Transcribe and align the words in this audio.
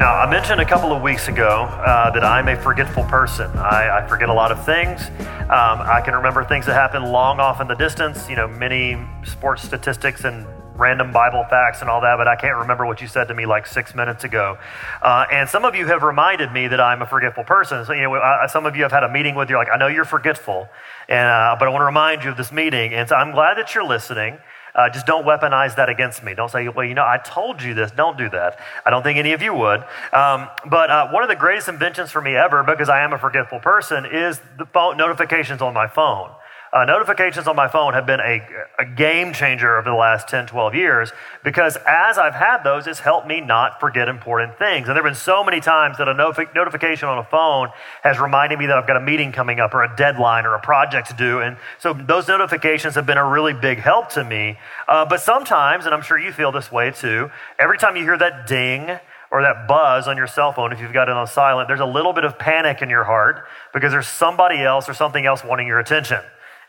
Now, 0.09 0.14
I 0.14 0.30
mentioned 0.30 0.59
a 0.59 0.64
couple 0.64 0.90
of 0.90 1.02
weeks 1.02 1.28
ago 1.28 1.64
uh, 1.64 2.10
that 2.12 2.24
I'm 2.24 2.48
a 2.48 2.56
forgetful 2.56 3.05
person. 3.05 3.51
I, 3.59 3.98
I 3.98 4.09
forget 4.09 4.30
a 4.30 4.32
lot 4.32 4.51
of 4.51 4.65
things. 4.65 5.02
Um, 5.20 5.82
I 5.84 6.01
can 6.02 6.15
remember 6.15 6.42
things 6.45 6.65
that 6.65 6.73
happened 6.73 7.12
long 7.12 7.41
off 7.41 7.60
in 7.60 7.69
the 7.69 7.74
distance, 7.74 8.27
you 8.27 8.34
know, 8.34 8.48
many 8.48 8.96
sports 9.27 9.62
statistics 9.62 10.24
and 10.24 10.46
random 10.77 11.12
Bible 11.12 11.45
facts 11.51 11.82
and 11.82 11.91
all 11.91 12.01
that, 12.01 12.16
but 12.16 12.27
I 12.27 12.37
can't 12.37 12.56
remember 12.56 12.87
what 12.87 13.02
you 13.02 13.06
said 13.06 13.29
to 13.29 13.34
me 13.34 13.45
like 13.45 13.66
six 13.66 13.95
minutes 13.95 14.24
ago. 14.24 14.56
Uh, 15.02 15.27
and 15.30 15.46
some 15.46 15.66
of 15.66 15.74
you 15.74 15.87
have 15.88 16.02
reminded 16.02 16.52
me 16.52 16.68
that 16.68 16.80
I'm 16.80 17.02
a 17.02 17.06
forgetful 17.06 17.45
person. 17.45 17.84
So, 17.84 17.93
you 17.93 18.01
know, 18.01 18.15
I, 18.15 18.46
some 18.46 18.65
of 18.65 18.77
you 18.77 18.84
have 18.84 18.93
had 18.93 19.02
a 19.02 19.12
meeting 19.12 19.34
with 19.34 19.51
you, 19.51 19.56
like, 19.56 19.68
I 19.70 19.77
know 19.77 19.88
you're 19.88 20.06
forgetful, 20.06 20.70
and, 21.10 21.29
uh, 21.29 21.56
but 21.59 21.68
I 21.68 21.70
want 21.70 21.82
to 21.82 21.87
remind 21.87 22.24
you 22.24 22.30
of 22.30 22.38
this 22.38 22.51
meeting. 22.51 22.95
And 22.95 23.10
so 23.10 23.15
I'm 23.15 23.32
glad 23.32 23.59
that 23.59 23.74
you're 23.74 23.84
listening. 23.84 24.38
Uh, 24.78 24.88
just 24.88 25.06
don't 25.06 25.27
weaponize 25.27 25.74
that 25.74 25.88
against 25.88 26.23
me. 26.23 26.34
Don't 26.34 26.52
say, 26.52 26.68
well, 26.68 26.87
you 26.87 26.95
know, 26.95 27.05
I 27.05 27.18
told 27.18 27.60
you 27.60 27.74
this. 27.74 27.91
Don't 27.91 28.16
do 28.16 28.28
that. 28.30 28.60
I 28.87 28.91
don't 28.91 29.02
think 29.02 29.18
any 29.18 29.32
of 29.32 29.42
you 29.42 29.52
would. 29.52 29.80
Um, 30.12 30.48
but 30.66 30.88
uh, 30.88 31.09
one 31.10 31.24
of 31.24 31.28
the 31.28 31.34
greatest 31.34 31.66
inventions 31.66 32.12
for 32.12 32.23
me 32.23 32.37
ever, 32.37 32.62
because 32.62 32.88
I 32.88 33.01
am 33.01 33.12
a 33.12 33.18
forgetful 33.18 33.59
person, 33.59 34.06
is 34.06 34.40
the 34.56 34.66
phone 34.66 34.96
notifications 34.96 35.60
on 35.62 35.74
my 35.74 35.88
phone. 35.88 36.30
Uh, 36.73 36.85
notifications 36.85 37.47
on 37.49 37.57
my 37.57 37.66
phone 37.66 37.95
have 37.95 38.05
been 38.05 38.21
a, 38.21 38.47
a 38.79 38.85
game 38.85 39.33
changer 39.33 39.79
over 39.79 39.88
the 39.88 39.97
last 39.97 40.29
10, 40.29 40.47
12 40.47 40.74
years 40.74 41.13
because 41.43 41.77
as 41.87 42.19
I've 42.19 42.35
had 42.35 42.63
those, 42.63 42.87
it's 42.87 43.01
helped 43.01 43.27
me 43.27 43.41
not 43.41 43.80
forget 43.80 44.09
important 44.09 44.59
things. 44.59 44.87
And 44.87 44.96
there 44.96 45.02
have 45.02 45.11
been 45.11 45.15
so 45.15 45.43
many 45.43 45.61
times 45.61 45.96
that 45.96 46.09
a 46.09 46.15
notif- 46.15 46.55
notification 46.55 47.09
on 47.09 47.16
a 47.19 47.24
phone 47.24 47.71
has 48.02 48.19
reminded 48.19 48.59
me 48.59 48.66
that 48.66 48.77
I've 48.77 48.87
got 48.87 48.99
a 48.99 49.01
meeting 49.01 49.33
coming 49.33 49.61
up 49.61 49.73
or 49.73 49.83
a 49.83 49.96
deadline 49.96 50.45
or 50.45 50.55
a 50.55 50.61
project 50.61 51.09
to 51.09 51.15
do. 51.15 51.41
And 51.41 51.57
so 51.79 51.95
those 51.95 52.29
notifications 52.29 52.96
have 52.96 53.07
been 53.07 53.19
a 53.19 53.27
really 53.27 53.55
big 53.55 53.79
help 53.79 54.11
to 54.11 54.24
me. 54.24 54.59
Uh, 54.87 55.07
but 55.07 55.21
sometimes, 55.21 55.87
and 55.87 55.95
I'm 55.95 56.02
sure 56.02 56.19
you 56.19 56.33
feel 56.33 56.52
this 56.52 56.71
way 56.71 56.91
too, 56.91 57.30
every 57.59 57.79
time 57.79 57.96
you 57.96 58.02
hear 58.02 58.19
that 58.19 58.46
ding, 58.46 58.99
or 59.30 59.43
that 59.43 59.69
buzz 59.69 60.09
on 60.09 60.16
your 60.16 60.27
cell 60.27 60.52
phone, 60.52 60.73
if 60.73 60.80
you've 60.80 60.93
got 60.95 61.09
it 61.11 61.15
on 61.15 61.27
silent, 61.27 61.69
there's 61.69 61.80
a 61.80 61.87
little 61.87 62.15
bit 62.15 62.24
of 62.24 62.39
panic 62.39 62.80
in 62.80 62.89
your 62.89 63.05
heart 63.05 63.46
because 63.74 63.93
there's 63.93 64.09
somebody 64.09 64.62
else 64.62 64.89
or 64.89 64.94
something 64.94 65.27
else 65.27 65.44
wanting 65.44 65.66
your 65.66 65.78
attention. 65.78 66.21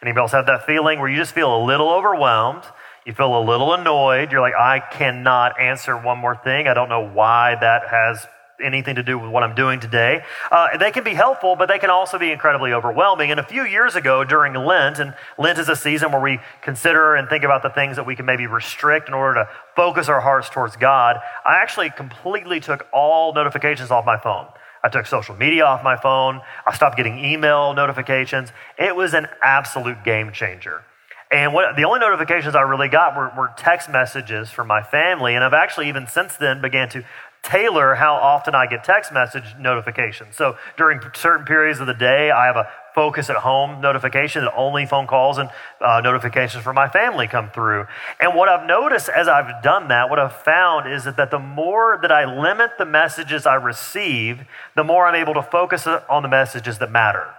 Anybody 0.01 0.21
else 0.21 0.31
have 0.31 0.45
that 0.45 0.65
feeling 0.65 0.99
where 0.99 1.09
you 1.09 1.17
just 1.17 1.33
feel 1.33 1.55
a 1.55 1.61
little 1.63 1.89
overwhelmed? 1.89 2.63
You 3.05 3.13
feel 3.13 3.37
a 3.37 3.43
little 3.43 3.73
annoyed. 3.73 4.31
You're 4.31 4.41
like, 4.41 4.55
I 4.55 4.79
cannot 4.79 5.59
answer 5.59 5.97
one 5.97 6.19
more 6.19 6.35
thing. 6.35 6.67
I 6.67 6.73
don't 6.73 6.89
know 6.89 7.05
why 7.05 7.55
that 7.59 7.87
has 7.89 8.25
anything 8.61 8.95
to 8.95 9.03
do 9.03 9.17
with 9.17 9.31
what 9.31 9.43
I'm 9.43 9.55
doing 9.55 9.79
today. 9.79 10.21
Uh, 10.51 10.77
they 10.77 10.91
can 10.91 11.03
be 11.03 11.13
helpful, 11.13 11.55
but 11.55 11.67
they 11.67 11.79
can 11.79 11.89
also 11.89 12.19
be 12.19 12.31
incredibly 12.31 12.73
overwhelming. 12.73 13.31
And 13.31 13.39
a 13.39 13.43
few 13.43 13.63
years 13.63 13.95
ago 13.95 14.23
during 14.23 14.53
Lent, 14.53 14.99
and 14.99 15.13
Lent 15.37 15.59
is 15.59 15.69
a 15.69 15.75
season 15.75 16.11
where 16.11 16.21
we 16.21 16.39
consider 16.61 17.15
and 17.15 17.27
think 17.29 17.43
about 17.43 17.63
the 17.63 17.69
things 17.69 17.95
that 17.95 18.05
we 18.05 18.15
can 18.15 18.25
maybe 18.25 18.47
restrict 18.47 19.07
in 19.07 19.13
order 19.13 19.43
to 19.43 19.49
focus 19.75 20.09
our 20.09 20.21
hearts 20.21 20.49
towards 20.49 20.75
God, 20.75 21.17
I 21.45 21.57
actually 21.57 21.89
completely 21.89 22.59
took 22.59 22.87
all 22.91 23.33
notifications 23.33 23.91
off 23.91 24.05
my 24.05 24.17
phone. 24.17 24.47
I 24.83 24.89
took 24.89 25.05
social 25.05 25.35
media 25.35 25.65
off 25.65 25.83
my 25.83 25.95
phone. 25.95 26.41
I 26.65 26.73
stopped 26.73 26.97
getting 26.97 27.23
email 27.23 27.73
notifications. 27.73 28.51
It 28.77 28.95
was 28.95 29.13
an 29.13 29.27
absolute 29.43 30.03
game 30.03 30.31
changer. 30.31 30.83
And 31.31 31.53
what, 31.53 31.75
the 31.75 31.83
only 31.83 31.99
notifications 31.99 32.55
I 32.55 32.61
really 32.61 32.87
got 32.87 33.15
were, 33.15 33.31
were 33.37 33.53
text 33.55 33.89
messages 33.89 34.49
from 34.49 34.67
my 34.67 34.81
family. 34.81 35.35
And 35.35 35.43
I've 35.43 35.53
actually, 35.53 35.87
even 35.89 36.07
since 36.07 36.35
then, 36.37 36.61
began 36.61 36.89
to 36.89 37.03
tailor 37.43 37.95
how 37.95 38.15
often 38.15 38.55
I 38.55 38.65
get 38.65 38.83
text 38.83 39.13
message 39.13 39.55
notifications. 39.59 40.35
So 40.35 40.57
during 40.77 40.99
certain 41.13 41.45
periods 41.45 41.79
of 41.79 41.87
the 41.87 41.93
day, 41.93 42.31
I 42.31 42.47
have 42.47 42.57
a 42.57 42.67
focus 42.99 43.29
at 43.29 43.37
home 43.37 43.79
notification 43.79 44.43
that 44.43 44.53
only 44.57 44.85
phone 44.85 45.07
calls 45.07 45.37
and 45.37 45.49
uh, 45.79 46.01
notifications 46.03 46.61
from 46.61 46.75
my 46.75 46.89
family 46.89 47.29
come 47.29 47.49
through. 47.49 47.87
And 48.19 48.35
what 48.35 48.49
I've 48.49 48.67
noticed 48.67 49.07
as 49.07 49.29
I've 49.29 49.63
done 49.63 49.87
that, 49.87 50.09
what 50.09 50.19
I've 50.19 50.35
found 50.35 50.91
is 50.91 51.05
that, 51.05 51.15
that 51.15 51.31
the 51.31 51.39
more 51.39 51.97
that 52.01 52.11
I 52.11 52.25
limit 52.25 52.71
the 52.77 52.85
messages 52.85 53.45
I 53.45 53.53
receive, 53.53 54.41
the 54.75 54.83
more 54.83 55.07
I'm 55.07 55.15
able 55.15 55.33
to 55.35 55.41
focus 55.41 55.87
on 55.87 56.23
the 56.23 56.27
messages 56.27 56.79
that 56.79 56.91
matter. 56.91 57.33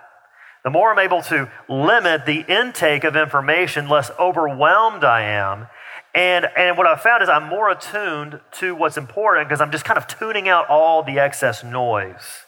The 0.65 0.70
more 0.70 0.93
I'm 0.93 0.99
able 0.99 1.20
to 1.25 1.50
limit 1.69 2.25
the 2.25 2.43
intake 2.49 3.04
of 3.04 3.15
information, 3.15 3.87
less 3.87 4.10
overwhelmed 4.19 5.04
I 5.04 5.25
am. 5.25 5.66
And, 6.15 6.47
and 6.56 6.78
what 6.78 6.87
I've 6.87 7.03
found 7.03 7.22
is 7.22 7.28
I'm 7.28 7.50
more 7.50 7.69
attuned 7.69 8.41
to 8.53 8.75
what's 8.75 8.97
important 8.97 9.47
because 9.47 9.60
I'm 9.60 9.72
just 9.72 9.84
kind 9.84 9.99
of 9.99 10.06
tuning 10.06 10.49
out 10.49 10.70
all 10.70 11.03
the 11.03 11.19
excess 11.19 11.62
noise. 11.62 12.47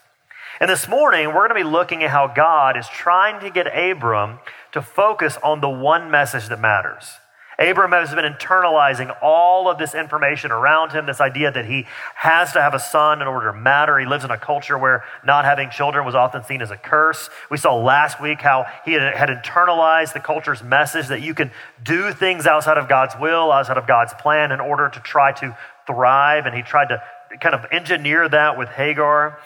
And 0.60 0.70
this 0.70 0.86
morning, 0.86 1.28
we're 1.28 1.48
going 1.48 1.50
to 1.50 1.54
be 1.54 1.70
looking 1.70 2.02
at 2.02 2.10
how 2.10 2.26
God 2.26 2.76
is 2.76 2.86
trying 2.88 3.40
to 3.40 3.50
get 3.50 3.66
Abram 3.66 4.38
to 4.72 4.82
focus 4.82 5.38
on 5.42 5.60
the 5.60 5.68
one 5.68 6.10
message 6.10 6.48
that 6.48 6.60
matters. 6.60 7.18
Abram 7.58 7.92
has 7.92 8.14
been 8.14 8.30
internalizing 8.30 9.14
all 9.22 9.68
of 9.68 9.78
this 9.78 9.94
information 9.94 10.50
around 10.50 10.92
him, 10.92 11.06
this 11.06 11.20
idea 11.20 11.50
that 11.52 11.66
he 11.66 11.86
has 12.14 12.52
to 12.52 12.60
have 12.60 12.74
a 12.74 12.78
son 12.78 13.22
in 13.22 13.28
order 13.28 13.52
to 13.52 13.56
matter. 13.56 13.98
He 13.98 14.06
lives 14.06 14.24
in 14.24 14.30
a 14.30 14.38
culture 14.38 14.76
where 14.76 15.04
not 15.24 15.44
having 15.44 15.70
children 15.70 16.04
was 16.04 16.14
often 16.14 16.42
seen 16.44 16.60
as 16.60 16.70
a 16.70 16.76
curse. 16.76 17.30
We 17.50 17.58
saw 17.58 17.76
last 17.76 18.20
week 18.20 18.40
how 18.40 18.66
he 18.84 18.92
had, 18.92 19.28
internalized 19.28 20.12
the 20.12 20.20
culture's 20.20 20.62
message 20.62 21.08
that 21.08 21.22
you 21.22 21.34
can 21.34 21.50
do 21.82 22.12
things 22.12 22.46
outside 22.46 22.78
of 22.78 22.88
God's 22.88 23.14
will, 23.20 23.52
outside 23.52 23.78
of 23.78 23.86
God's 23.86 24.14
plan, 24.14 24.50
in 24.50 24.60
order 24.60 24.88
to 24.88 25.00
try 25.00 25.32
to 25.32 25.56
thrive. 25.86 26.46
And 26.46 26.54
he 26.54 26.62
tried 26.62 26.88
to 26.88 27.02
kind 27.40 27.54
of 27.54 27.66
engineer 27.70 28.28
that 28.28 28.58
with 28.58 28.68
Hagar. 28.70 29.38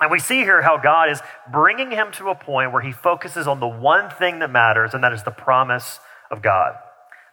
And 0.00 0.10
we 0.10 0.18
see 0.18 0.40
here 0.40 0.62
how 0.62 0.76
God 0.76 1.10
is 1.10 1.20
bringing 1.50 1.90
him 1.90 2.12
to 2.12 2.28
a 2.28 2.34
point 2.34 2.72
where 2.72 2.82
he 2.82 2.92
focuses 2.92 3.46
on 3.46 3.60
the 3.60 3.66
one 3.66 4.10
thing 4.10 4.40
that 4.40 4.50
matters, 4.50 4.92
and 4.92 5.02
that 5.02 5.12
is 5.12 5.22
the 5.22 5.30
promise 5.30 6.00
of 6.30 6.42
God. 6.42 6.74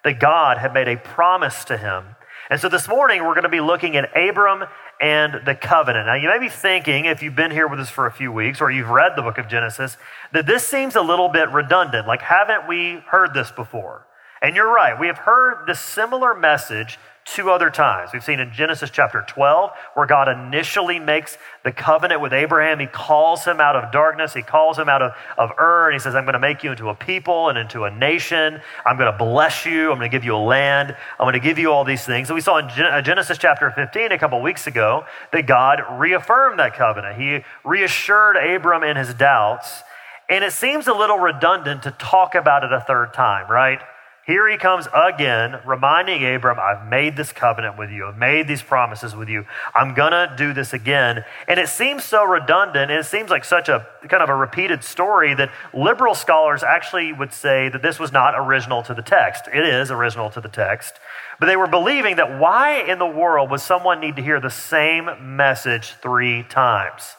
That 0.03 0.19
God 0.19 0.57
had 0.57 0.73
made 0.73 0.87
a 0.87 0.97
promise 0.97 1.65
to 1.65 1.77
him. 1.77 2.15
And 2.49 2.59
so 2.59 2.69
this 2.69 2.87
morning, 2.87 3.23
we're 3.23 3.33
going 3.33 3.43
to 3.43 3.49
be 3.49 3.61
looking 3.61 3.95
at 3.95 4.15
Abram 4.15 4.65
and 5.01 5.45
the 5.45 5.55
covenant. 5.55 6.07
Now, 6.07 6.15
you 6.15 6.29
may 6.29 6.39
be 6.39 6.49
thinking, 6.49 7.05
if 7.05 7.21
you've 7.21 7.35
been 7.35 7.51
here 7.51 7.67
with 7.67 7.79
us 7.79 7.89
for 7.89 8.05
a 8.05 8.11
few 8.11 8.31
weeks 8.31 8.61
or 8.61 8.71
you've 8.71 8.89
read 8.89 9.13
the 9.15 9.21
book 9.21 9.37
of 9.37 9.47
Genesis, 9.47 9.97
that 10.31 10.45
this 10.45 10.65
seems 10.65 10.95
a 10.95 11.01
little 11.01 11.29
bit 11.29 11.49
redundant. 11.51 12.07
Like, 12.07 12.21
haven't 12.21 12.67
we 12.67 13.01
heard 13.07 13.33
this 13.33 13.51
before? 13.51 14.05
And 14.41 14.55
you're 14.55 14.71
right. 14.73 14.97
We 14.99 15.07
have 15.07 15.19
heard 15.19 15.65
this 15.67 15.79
similar 15.79 16.33
message 16.33 16.99
two 17.25 17.49
other 17.49 17.69
times. 17.69 18.11
We've 18.13 18.23
seen 18.23 18.39
in 18.39 18.51
Genesis 18.51 18.89
chapter 18.89 19.23
12, 19.27 19.71
where 19.93 20.05
God 20.05 20.27
initially 20.27 20.99
makes 20.99 21.37
the 21.63 21.71
covenant 21.71 22.21
with 22.21 22.33
Abraham. 22.33 22.79
He 22.79 22.87
calls 22.87 23.45
him 23.45 23.59
out 23.59 23.75
of 23.75 23.91
darkness, 23.91 24.33
he 24.33 24.41
calls 24.41 24.77
him 24.77 24.89
out 24.89 25.01
of, 25.01 25.13
of 25.37 25.51
Ur, 25.57 25.89
and 25.89 25.93
he 25.93 25.99
says, 25.99 26.15
I'm 26.15 26.25
going 26.25 26.33
to 26.33 26.39
make 26.39 26.63
you 26.63 26.71
into 26.71 26.89
a 26.89 26.95
people 26.95 27.49
and 27.49 27.57
into 27.57 27.85
a 27.85 27.91
nation. 27.91 28.61
I'm 28.85 28.97
going 28.97 29.11
to 29.11 29.17
bless 29.17 29.65
you. 29.65 29.91
I'm 29.91 29.97
going 29.97 30.09
to 30.09 30.15
give 30.15 30.25
you 30.25 30.35
a 30.35 30.37
land. 30.37 30.95
I'm 31.19 31.25
going 31.25 31.33
to 31.33 31.39
give 31.39 31.57
you 31.57 31.71
all 31.71 31.83
these 31.83 32.05
things. 32.05 32.29
And 32.29 32.35
we 32.35 32.41
saw 32.41 32.57
in 32.57 32.65
uh, 32.65 33.01
Genesis 33.01 33.37
chapter 33.37 33.71
15 33.71 34.11
a 34.11 34.19
couple 34.19 34.41
weeks 34.41 34.67
ago 34.67 35.05
that 35.31 35.47
God 35.47 35.81
reaffirmed 35.93 36.59
that 36.59 36.75
covenant. 36.75 37.19
He 37.19 37.43
reassured 37.63 38.35
Abram 38.37 38.83
in 38.83 38.97
his 38.97 39.13
doubts. 39.13 39.83
And 40.29 40.43
it 40.43 40.53
seems 40.53 40.87
a 40.87 40.93
little 40.93 41.19
redundant 41.19 41.83
to 41.83 41.91
talk 41.91 42.35
about 42.35 42.63
it 42.63 42.71
a 42.71 42.81
third 42.81 43.13
time, 43.13 43.49
right? 43.49 43.79
Here 44.25 44.49
he 44.49 44.55
comes 44.55 44.87
again, 44.93 45.59
reminding 45.65 46.25
Abram, 46.25 46.57
I've 46.57 46.87
made 46.87 47.17
this 47.17 47.33
covenant 47.33 47.77
with 47.77 47.91
you. 47.91 48.07
I've 48.07 48.17
made 48.17 48.47
these 48.47 48.61
promises 48.61 49.13
with 49.13 49.27
you. 49.27 49.45
I'm 49.75 49.93
going 49.93 50.13
to 50.13 50.33
do 50.37 50.53
this 50.53 50.71
again. 50.71 51.25
And 51.45 51.59
it 51.59 51.67
seems 51.67 52.05
so 52.05 52.23
redundant, 52.23 52.89
and 52.89 52.97
it 53.01 53.05
seems 53.05 53.29
like 53.29 53.43
such 53.43 53.67
a 53.67 53.85
kind 54.07 54.23
of 54.23 54.29
a 54.29 54.35
repeated 54.35 54.81
story 54.81 55.33
that 55.35 55.51
liberal 55.73 56.15
scholars 56.15 56.63
actually 56.63 57.11
would 57.11 57.33
say 57.33 57.67
that 57.67 57.81
this 57.81 57.99
was 57.99 58.13
not 58.13 58.33
original 58.37 58.81
to 58.83 58.93
the 58.93 59.01
text. 59.01 59.49
It 59.53 59.65
is 59.65 59.91
original 59.91 60.29
to 60.29 60.39
the 60.39 60.47
text. 60.47 60.93
But 61.37 61.47
they 61.47 61.57
were 61.57 61.67
believing 61.67 62.15
that 62.15 62.39
why 62.39 62.79
in 62.79 62.99
the 62.99 63.05
world 63.05 63.51
would 63.51 63.59
someone 63.59 63.99
need 63.99 64.15
to 64.15 64.23
hear 64.23 64.39
the 64.39 64.49
same 64.49 65.35
message 65.35 65.95
three 66.01 66.43
times? 66.43 67.17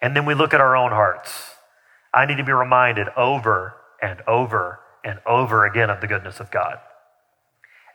And 0.00 0.16
then 0.16 0.24
we 0.24 0.32
look 0.32 0.54
at 0.54 0.62
our 0.62 0.76
own 0.76 0.92
hearts. 0.92 1.56
I 2.14 2.24
need 2.24 2.38
to 2.38 2.44
be 2.44 2.52
reminded 2.52 3.08
over 3.18 3.74
and 4.00 4.22
over 4.26 4.78
and 5.04 5.18
over 5.26 5.66
again 5.66 5.90
of 5.90 6.00
the 6.00 6.06
goodness 6.06 6.40
of 6.40 6.50
God. 6.50 6.78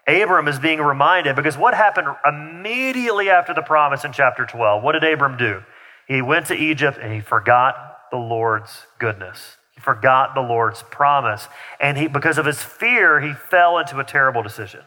Abram 0.08 0.48
is 0.48 0.58
being 0.58 0.80
reminded 0.80 1.36
because 1.36 1.58
what 1.58 1.74
happened 1.74 2.08
immediately 2.26 3.30
after 3.30 3.54
the 3.54 3.62
promise 3.62 4.06
in 4.06 4.14
chapter 4.14 4.46
12? 4.46 4.82
What 4.82 4.94
did 4.94 5.04
Abram 5.04 5.38
do? 5.38 5.64
He 6.08 6.22
went 6.22 6.46
to 6.48 6.56
Egypt 6.56 6.98
and 7.02 7.14
he 7.14 7.20
forgot 7.20 7.98
the 8.10 8.18
Lord's 8.18 8.86
goodness. 9.00 9.58
He 9.76 9.82
forgot 9.82 10.34
the 10.34 10.42
Lord's 10.42 10.84
promise. 10.84 11.50
And 11.80 11.98
he, 11.98 12.08
because 12.08 12.38
of 12.38 12.46
his 12.46 12.64
fear, 12.64 13.20
he 13.20 13.34
fell 13.34 13.78
into 13.78 14.00
a 14.00 14.04
terrible 14.04 14.42
decision. 14.42 14.82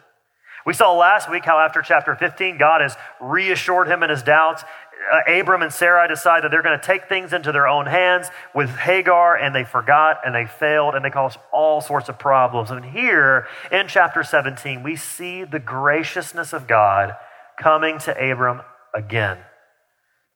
We 0.65 0.73
saw 0.73 0.95
last 0.95 1.29
week 1.29 1.45
how 1.45 1.59
after 1.59 1.81
chapter 1.81 2.15
15, 2.15 2.57
God 2.57 2.81
has 2.81 2.97
reassured 3.19 3.87
him 3.87 4.03
in 4.03 4.09
his 4.09 4.23
doubts. 4.23 4.63
Uh, 5.11 5.39
Abram 5.39 5.61
and 5.61 5.73
Sarai 5.73 6.07
decide 6.07 6.43
that 6.43 6.51
they're 6.51 6.61
going 6.61 6.79
to 6.79 6.85
take 6.85 7.09
things 7.09 7.33
into 7.33 7.51
their 7.51 7.67
own 7.67 7.85
hands 7.85 8.27
with 8.53 8.69
Hagar, 8.69 9.35
and 9.35 9.53
they 9.55 9.63
forgot 9.63 10.21
and 10.25 10.33
they 10.33 10.45
failed, 10.45 10.95
and 10.95 11.03
they 11.03 11.09
caused 11.09 11.37
all 11.51 11.81
sorts 11.81 12.09
of 12.09 12.19
problems. 12.19 12.71
And 12.71 12.85
here 12.85 13.47
in 13.71 13.87
chapter 13.87 14.23
17, 14.23 14.83
we 14.83 14.95
see 14.95 15.43
the 15.43 15.59
graciousness 15.59 16.53
of 16.53 16.67
God 16.67 17.15
coming 17.59 17.99
to 17.99 18.11
Abram 18.11 18.61
again, 18.93 19.37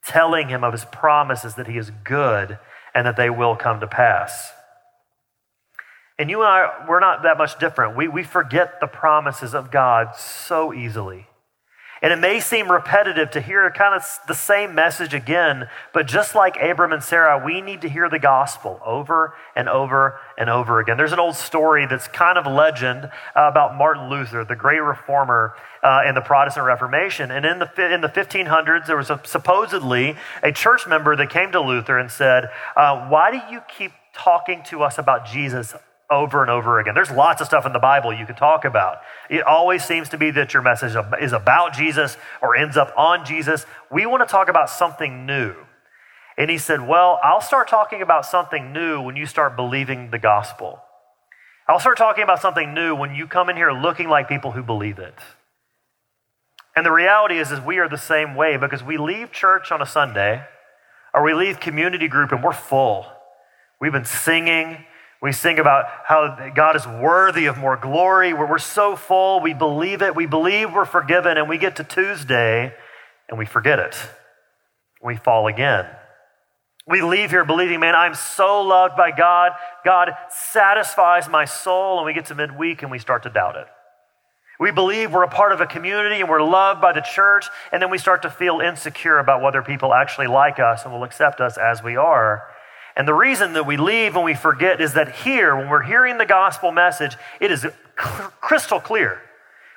telling 0.06 0.50
him 0.50 0.64
of 0.64 0.74
his 0.74 0.86
promises 0.86 1.56
that 1.56 1.68
he 1.68 1.78
is 1.78 1.92
good 2.04 2.60
and 2.94 3.06
that 3.06 3.18
they 3.18 3.30
will 3.30 3.56
come 3.56 3.80
to 3.80 3.88
pass. 3.88 4.52
And 6.18 6.30
you 6.30 6.42
and 6.42 6.48
I, 6.48 6.86
we're 6.88 7.02
not 7.02 7.24
that 7.24 7.38
much 7.38 7.60
different. 7.60 7.98
We, 7.98 8.08
we 8.08 8.24
forget 8.24 8.80
the 8.80 8.88
promises 8.88 9.54
of 9.54 9.70
God 9.70 10.16
so 10.16 10.74
easily. 10.74 11.28
And 12.02 12.12
it 12.12 12.20
may 12.20 12.40
seem 12.40 12.70
repetitive 12.70 13.32
to 13.32 13.42
hear 13.42 13.70
kind 13.72 13.96
of 13.96 14.04
the 14.28 14.34
same 14.34 14.76
message 14.76 15.14
again, 15.14 15.70
but 15.94 16.08
just 16.08 16.36
like 16.36 16.58
Abram 16.62 16.92
and 16.92 17.04
Sarah, 17.04 17.42
we 17.44 17.62
need 17.62 17.82
to 17.82 17.90
hear 17.90 18.10
the 18.10 18.20
gospel 18.20 18.82
over 18.86 19.34
and 19.56 19.70
over 19.70 20.20
and 20.38 20.50
over 20.50 20.80
again. 20.80 20.98
There's 20.98 21.14
an 21.14 21.20
old 21.20 21.36
story 21.36 21.86
that's 21.86 22.08
kind 22.08 22.38
of 22.38 22.46
legend 22.46 23.06
uh, 23.06 23.10
about 23.36 23.78
Martin 23.78 24.10
Luther, 24.10 24.44
the 24.44 24.56
great 24.56 24.82
reformer 24.82 25.56
uh, 25.82 26.02
in 26.08 26.16
the 26.16 26.22
Protestant 26.22 26.66
Reformation. 26.66 27.32
And 27.32 27.46
in 27.46 27.60
the, 27.60 27.94
in 27.94 28.02
the 28.02 28.10
1500s, 28.10 28.88
there 28.88 28.98
was 28.98 29.10
a, 29.10 29.22
supposedly 29.24 30.18
a 30.44 30.52
church 30.52 30.88
member 30.88 31.16
that 31.16 31.30
came 31.30 31.52
to 31.54 31.62
Luther 31.62 31.98
and 31.98 32.12
said, 32.12 32.50
uh, 32.76 33.08
Why 33.08 33.32
do 33.32 33.54
you 33.54 33.62
keep 33.68 33.92
talking 34.14 34.64
to 34.64 34.84
us 34.84 34.98
about 34.98 35.26
Jesus 35.26 35.74
over 36.10 36.42
and 36.42 36.52
over 36.52 36.80
again. 36.80 36.94
There's 36.94 37.12
lots 37.12 37.42
of 37.42 37.48
stuff 37.48 37.66
in 37.66 37.74
the 37.74 37.80
Bible 37.80 38.14
you 38.14 38.26
could 38.26 38.38
talk 38.38 38.66
about. 38.66 38.98
It 39.30 39.44
always 39.44 39.84
seems 39.84 40.10
to 40.10 40.18
be 40.18 40.32
that 40.32 40.54
your 40.54 40.62
message 40.62 40.96
is 41.20 41.34
about 41.34 41.74
Jesus 41.74 42.18
or 42.42 42.56
ends 42.56 42.78
up 42.78 42.94
on 42.98 43.26
Jesus. 43.26 43.66
We 43.92 44.06
want 44.06 44.28
to 44.28 44.32
talk 44.32 44.50
about 44.50 44.70
something 44.70 45.26
new. 45.26 45.56
And 46.38 46.50
he 46.50 46.58
said, 46.58 46.88
Well, 46.88 47.20
I'll 47.24 47.42
start 47.42 47.68
talking 47.68 48.02
about 48.02 48.26
something 48.26 48.72
new 48.72 49.02
when 49.02 49.16
you 49.16 49.26
start 49.26 49.56
believing 49.56 50.12
the 50.12 50.20
gospel. 50.20 50.80
I'll 51.68 51.80
start 51.80 51.98
talking 51.98 52.24
about 52.24 52.42
something 52.42 52.74
new 52.74 52.96
when 52.96 53.16
you 53.16 53.26
come 53.26 53.50
in 53.50 53.56
here 53.56 53.72
looking 53.72 54.08
like 54.08 54.30
people 54.30 54.52
who 54.52 54.62
believe 54.62 55.00
it. 55.00 55.16
And 56.76 56.86
the 56.86 56.92
reality 56.92 57.40
is, 57.40 57.52
is 57.52 57.60
we 57.62 57.80
are 57.80 57.90
the 57.90 57.98
same 57.98 58.36
way 58.36 58.58
because 58.58 58.84
we 58.84 58.98
leave 58.98 59.32
church 59.32 59.72
on 59.72 59.82
a 59.82 59.86
Sunday 59.86 60.44
or 61.14 61.24
we 61.24 61.34
leave 61.34 61.60
community 61.60 62.08
group 62.08 62.32
and 62.32 62.44
we're 62.44 62.52
full. 62.52 63.08
We've 63.80 63.94
been 63.94 64.06
singing, 64.06 64.86
we 65.26 65.32
sing 65.32 65.58
about 65.58 65.86
how 66.04 66.52
God 66.54 66.76
is 66.76 66.86
worthy 66.86 67.48
of 67.48 67.58
more 67.58 67.78
glory, 67.78 68.32
where 68.32 68.46
we're 68.46 68.60
so 68.60 68.96
full, 68.96 69.40
we 69.40 69.56
believe 69.56 70.04
it, 70.04 70.16
we 70.16 70.28
believe 70.28 70.72
we're 70.72 70.86
forgiven, 70.86 71.40
and 71.40 71.50
we 71.50 71.58
get 71.58 71.78
to 71.78 71.84
Tuesday 71.84 72.72
and 73.28 73.40
we 73.40 73.48
forget 73.48 73.80
it. 73.80 73.98
We 75.04 75.16
fall 75.16 75.48
again. 75.48 75.88
We 76.88 77.02
leave 77.02 77.32
here 77.32 77.44
believing, 77.44 77.80
man, 77.80 77.96
I'm 77.96 78.14
so 78.14 78.62
loved 78.62 78.96
by 78.96 79.10
God. 79.10 79.54
God 79.84 80.12
satisfies 80.30 81.28
my 81.28 81.46
soul, 81.46 81.98
and 81.98 82.06
we 82.06 82.14
get 82.14 82.28
to 82.28 82.36
midweek 82.36 82.84
and 82.84 82.92
we 82.92 83.00
start 83.00 83.24
to 83.24 83.30
doubt 83.32 83.56
it. 83.56 83.66
We 84.60 84.70
believe 84.70 85.12
we're 85.12 85.24
a 85.24 85.28
part 85.28 85.54
of 85.54 85.60
a 85.60 85.66
community 85.66 86.22
and 86.22 86.30
we're 86.30 86.44
loved 86.44 86.82
by 86.82 86.94
the 86.94 87.02
church, 87.02 87.48
and 87.72 87.82
then 87.82 87.90
we 87.90 87.98
start 87.98 88.22
to 88.22 88.30
feel 88.30 88.60
insecure 88.60 89.18
about 89.18 89.42
whether 89.42 89.64
people 89.64 89.92
actually 89.92 90.28
like 90.28 90.60
us 90.60 90.84
and 90.84 90.94
will 90.94 91.04
accept 91.04 91.42
us 91.42 91.58
as 91.58 91.82
we 91.82 91.96
are. 91.96 92.44
And 92.96 93.08
the 93.08 93.14
reason 93.14 93.54
that 93.54 93.66
we 93.66 93.78
leave 93.78 94.16
and 94.16 94.24
we 94.24 94.34
forget 94.34 94.80
is 94.80 94.94
that 94.94 95.14
here, 95.16 95.56
when 95.56 95.70
we're 95.70 95.84
hearing 95.84 96.18
the 96.18 96.26
gospel 96.26 96.72
message, 96.72 97.18
it 97.40 97.52
is 97.52 97.68
crystal 97.96 98.80
clear. 98.80 99.22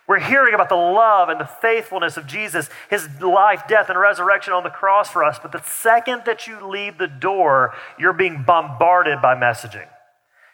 We're 0.07 0.21
hearing 0.21 0.55
about 0.55 0.71
the 0.71 0.77
love 0.77 1.29
and 1.29 1.39
the 1.39 1.45
faithfulness 1.45 2.17
of 2.17 2.27
Jesus, 2.27 2.71
his 2.89 3.09
life, 3.21 3.65
death, 3.69 3.91
and 3.91 3.99
resurrection 3.99 4.55
on 4.55 4.63
the 4.63 4.71
cross 4.71 5.11
for 5.11 5.23
us. 5.23 5.39
But 5.39 5.53
the 5.53 5.63
second 5.63 6.23
that 6.25 6.47
you 6.47 6.67
leave 6.67 6.97
the 6.97 7.09
door, 7.09 7.75
you're 7.99 8.15
being 8.15 8.43
bombarded 8.43 9.21
by 9.21 9.35
messaging. 9.35 9.87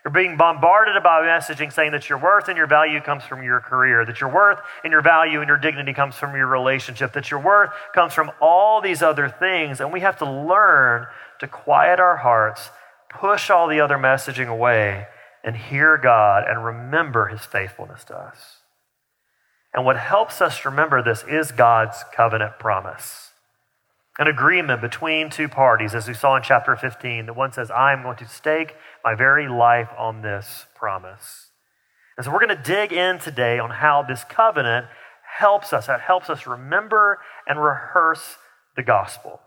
You're 0.05 0.13
being 0.13 0.37
bombarded 0.37 1.03
by 1.03 1.23
messaging 1.23 1.73
saying 1.73 1.93
that 1.93 2.11
your 2.11 2.19
worth 2.19 2.49
and 2.49 2.59
your 2.59 2.67
value 2.67 3.01
comes 3.01 3.25
from 3.25 3.43
your 3.43 3.61
career, 3.61 4.05
that 4.05 4.21
your 4.21 4.29
worth 4.29 4.59
and 4.83 4.91
your 4.91 5.01
value 5.01 5.41
and 5.41 5.49
your 5.49 5.57
dignity 5.57 5.95
comes 5.95 6.17
from 6.17 6.37
your 6.37 6.47
relationship, 6.47 7.13
that 7.13 7.31
your 7.31 7.41
worth 7.41 7.71
comes 7.95 8.13
from 8.13 8.31
all 8.41 8.83
these 8.83 9.03
other 9.03 9.29
things. 9.29 9.81
And 9.81 9.93
we 9.93 10.01
have 10.01 10.19
to 10.19 10.31
learn 10.31 11.07
to 11.41 11.49
quiet 11.49 12.01
our 12.01 12.19
hearts, 12.19 12.71
push 13.09 13.51
all 13.51 13.69
the 13.69 13.81
other 13.81 13.97
messaging 13.97 14.49
away, 14.49 15.07
and 15.43 15.57
hear 15.57 15.99
God 15.99 16.45
and 16.49 16.65
remember 16.65 17.27
his 17.27 17.45
faithfulness 17.45 18.05
to 18.05 18.17
us. 18.17 18.59
And 19.75 19.85
what 19.85 19.97
helps 19.97 20.41
us 20.41 20.65
remember 20.65 21.03
this 21.03 21.25
is 21.29 21.53
God's 21.53 22.05
covenant 22.15 22.59
promise. 22.59 23.33
An 24.19 24.29
agreement 24.29 24.81
between 24.81 25.29
two 25.29 25.49
parties, 25.49 25.95
as 25.95 26.07
we 26.07 26.15
saw 26.15 26.37
in 26.37 26.43
chapter 26.43 26.77
15, 26.77 27.27
that 27.27 27.35
one 27.35 27.53
says, 27.53 27.71
I 27.71 27.93
am 27.93 28.03
going 28.03 28.17
to 28.19 28.29
stake 28.29 28.77
my 29.05 29.17
very 29.17 29.49
life 29.49 29.89
on 29.99 30.23
this 30.23 30.67
promise. 30.77 31.51
And 32.17 32.25
so 32.25 32.33
we're 32.33 32.47
going 32.47 32.57
to 32.57 32.63
dig 32.63 32.93
in 32.93 33.19
today 33.19 33.59
on 33.59 33.71
how 33.71 34.05
this 34.05 34.23
covenant 34.23 34.87
helps 35.39 35.73
us. 35.73 35.89
It 35.89 36.01
helps 36.01 36.31
us 36.31 36.47
remember 36.47 37.19
and 37.49 37.61
rehearse 37.61 38.37
the 38.77 38.85
gospel. 38.85 39.41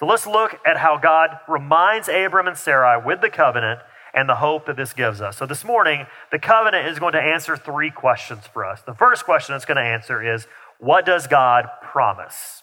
So 0.00 0.06
let's 0.06 0.26
look 0.26 0.58
at 0.64 0.78
how 0.78 0.96
God 0.96 1.38
reminds 1.46 2.08
Abram 2.08 2.48
and 2.48 2.56
Sarai 2.56 3.04
with 3.04 3.20
the 3.20 3.28
covenant 3.28 3.80
and 4.14 4.26
the 4.26 4.36
hope 4.36 4.64
that 4.64 4.76
this 4.76 4.94
gives 4.94 5.20
us. 5.20 5.36
So 5.36 5.44
this 5.44 5.62
morning, 5.62 6.06
the 6.32 6.38
covenant 6.38 6.88
is 6.88 6.98
going 6.98 7.12
to 7.12 7.20
answer 7.20 7.54
three 7.54 7.90
questions 7.90 8.46
for 8.46 8.64
us. 8.64 8.80
The 8.80 8.94
first 8.94 9.26
question 9.26 9.54
it's 9.54 9.66
going 9.66 9.76
to 9.76 9.82
answer 9.82 10.34
is 10.34 10.46
what 10.78 11.04
does 11.04 11.26
God 11.26 11.66
promise? 11.82 12.62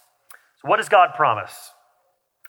So, 0.62 0.68
what 0.68 0.78
does 0.78 0.90
God 0.90 1.12
promise? 1.16 1.72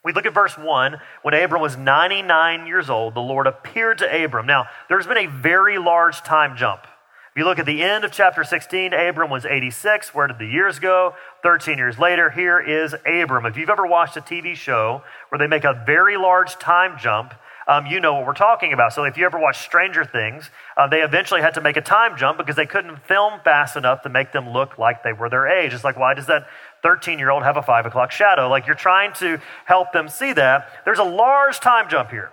We 0.02 0.14
look 0.14 0.24
at 0.24 0.32
verse 0.32 0.56
1. 0.56 0.96
When 1.20 1.34
Abram 1.34 1.60
was 1.60 1.76
99 1.76 2.66
years 2.66 2.88
old, 2.88 3.14
the 3.14 3.20
Lord 3.20 3.46
appeared 3.46 3.98
to 3.98 4.24
Abram. 4.24 4.46
Now, 4.46 4.68
there's 4.88 5.06
been 5.06 5.18
a 5.18 5.26
very 5.26 5.76
large 5.76 6.22
time 6.22 6.56
jump. 6.56 6.86
If 7.30 7.36
you 7.36 7.44
look 7.44 7.58
at 7.58 7.66
the 7.66 7.82
end 7.82 8.04
of 8.04 8.10
chapter 8.10 8.42
16, 8.42 8.92
Abram 8.92 9.30
was 9.30 9.44
86. 9.44 10.14
Where 10.14 10.26
did 10.26 10.38
the 10.38 10.46
years 10.46 10.78
go? 10.78 11.14
13 11.42 11.78
years 11.78 11.98
later, 11.98 12.30
here 12.30 12.58
is 12.58 12.94
Abram. 13.06 13.46
If 13.46 13.56
you've 13.56 13.70
ever 13.70 13.86
watched 13.86 14.16
a 14.16 14.20
TV 14.20 14.54
show 14.54 15.02
where 15.28 15.38
they 15.38 15.46
make 15.46 15.64
a 15.64 15.82
very 15.86 16.16
large 16.16 16.58
time 16.58 16.98
jump, 16.98 17.34
um, 17.68 17.84
you 17.84 18.00
know 18.00 18.14
what 18.14 18.26
we're 18.26 18.32
talking 18.32 18.72
about. 18.72 18.94
So 18.94 19.04
if 19.04 19.18
you 19.18 19.26
ever 19.26 19.38
watch 19.38 19.58
Stranger 19.58 20.02
Things, 20.02 20.48
uh, 20.74 20.88
they 20.88 21.02
eventually 21.02 21.42
had 21.42 21.52
to 21.54 21.60
make 21.60 21.76
a 21.76 21.82
time 21.82 22.16
jump 22.16 22.38
because 22.38 22.56
they 22.56 22.64
couldn't 22.64 22.96
film 23.06 23.40
fast 23.44 23.76
enough 23.76 24.02
to 24.02 24.08
make 24.08 24.32
them 24.32 24.48
look 24.48 24.78
like 24.78 25.02
they 25.02 25.12
were 25.12 25.28
their 25.28 25.46
age. 25.46 25.74
It's 25.74 25.84
like, 25.84 25.98
why 25.98 26.14
does 26.14 26.26
that 26.26 26.48
13 26.82 27.18
year 27.18 27.30
old 27.30 27.42
have 27.42 27.58
a 27.58 27.62
five 27.62 27.84
o'clock 27.84 28.10
shadow? 28.10 28.48
Like 28.48 28.66
you're 28.66 28.74
trying 28.74 29.12
to 29.14 29.38
help 29.66 29.92
them 29.92 30.08
see 30.08 30.32
that. 30.32 30.70
There's 30.86 30.98
a 30.98 31.04
large 31.04 31.60
time 31.60 31.90
jump 31.90 32.10
here. 32.10 32.32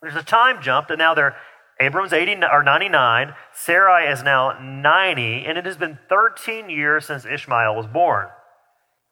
There's 0.00 0.16
a 0.16 0.22
time 0.22 0.62
jump 0.62 0.88
and 0.88 0.98
now 0.98 1.12
they're 1.12 1.36
Abram's 1.80 2.12
80 2.12 2.40
or 2.50 2.62
99, 2.62 3.34
Sarai 3.52 4.10
is 4.10 4.22
now 4.22 4.58
90, 4.60 5.44
and 5.44 5.58
it 5.58 5.66
has 5.66 5.76
been 5.76 5.98
13 6.08 6.70
years 6.70 7.04
since 7.04 7.26
Ishmael 7.26 7.74
was 7.74 7.86
born. 7.86 8.28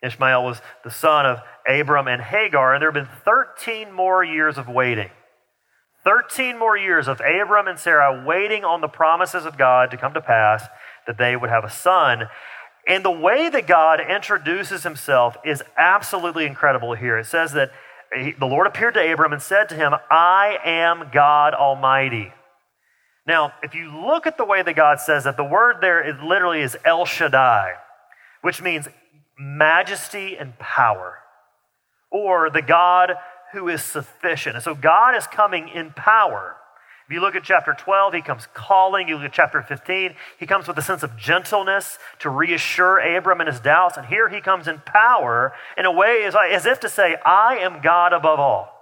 Ishmael 0.02 0.44
was 0.44 0.60
the 0.82 0.90
son 0.90 1.26
of 1.26 1.40
Abram 1.68 2.08
and 2.08 2.22
Hagar, 2.22 2.74
and 2.74 2.80
there 2.80 2.90
have 2.90 2.94
been 2.94 3.16
13 3.24 3.92
more 3.92 4.24
years 4.24 4.56
of 4.56 4.68
waiting. 4.68 5.10
13 6.04 6.58
more 6.58 6.76
years 6.76 7.08
of 7.08 7.20
Abram 7.20 7.66
and 7.66 7.78
Sarah 7.78 8.24
waiting 8.26 8.64
on 8.64 8.80
the 8.82 8.88
promises 8.88 9.46
of 9.46 9.56
God 9.56 9.90
to 9.90 9.96
come 9.96 10.14
to 10.14 10.20
pass 10.20 10.64
that 11.06 11.18
they 11.18 11.34
would 11.36 11.50
have 11.50 11.64
a 11.64 11.70
son. 11.70 12.24
And 12.86 13.04
the 13.04 13.10
way 13.10 13.48
that 13.48 13.66
God 13.66 14.00
introduces 14.00 14.82
himself 14.82 15.36
is 15.44 15.62
absolutely 15.78 16.44
incredible 16.44 16.94
here. 16.94 17.18
It 17.18 17.26
says 17.26 17.52
that 17.52 17.72
the 18.38 18.46
Lord 18.46 18.66
appeared 18.66 18.94
to 18.94 19.12
Abram 19.12 19.32
and 19.32 19.40
said 19.40 19.68
to 19.70 19.74
him, 19.74 19.94
I 20.10 20.58
am 20.64 21.10
God 21.12 21.54
Almighty. 21.54 22.32
Now, 23.26 23.52
if 23.62 23.74
you 23.74 23.90
look 24.06 24.26
at 24.26 24.36
the 24.36 24.44
way 24.44 24.62
that 24.62 24.76
God 24.76 25.00
says 25.00 25.24
that, 25.24 25.36
the 25.36 25.44
word 25.44 25.76
there 25.80 26.06
is 26.06 26.20
literally 26.22 26.60
is 26.60 26.76
El 26.84 27.06
Shaddai, 27.06 27.72
which 28.42 28.60
means 28.60 28.88
majesty 29.38 30.36
and 30.36 30.58
power, 30.58 31.18
or 32.10 32.50
the 32.50 32.62
God 32.62 33.14
who 33.52 33.68
is 33.68 33.82
sufficient. 33.82 34.56
And 34.56 34.64
so 34.64 34.74
God 34.74 35.16
is 35.16 35.26
coming 35.26 35.68
in 35.68 35.92
power. 35.92 36.56
If 37.06 37.12
you 37.12 37.20
look 37.20 37.34
at 37.34 37.44
chapter 37.44 37.74
12, 37.74 38.14
he 38.14 38.22
comes 38.22 38.46
calling. 38.54 39.08
You 39.08 39.16
look 39.16 39.26
at 39.26 39.32
chapter 39.32 39.62
15, 39.62 40.14
he 40.38 40.46
comes 40.46 40.66
with 40.66 40.78
a 40.78 40.82
sense 40.82 41.02
of 41.02 41.16
gentleness 41.16 41.98
to 42.20 42.30
reassure 42.30 42.98
Abram 42.98 43.40
in 43.40 43.46
his 43.46 43.60
doubts. 43.60 43.96
And 43.96 44.06
here 44.06 44.28
he 44.28 44.40
comes 44.40 44.68
in 44.68 44.80
power 44.84 45.52
in 45.76 45.84
a 45.84 45.92
way 45.92 46.24
as, 46.24 46.34
as 46.34 46.66
if 46.66 46.80
to 46.80 46.88
say, 46.88 47.16
I 47.24 47.56
am 47.56 47.82
God 47.82 48.12
above 48.12 48.40
all. 48.40 48.73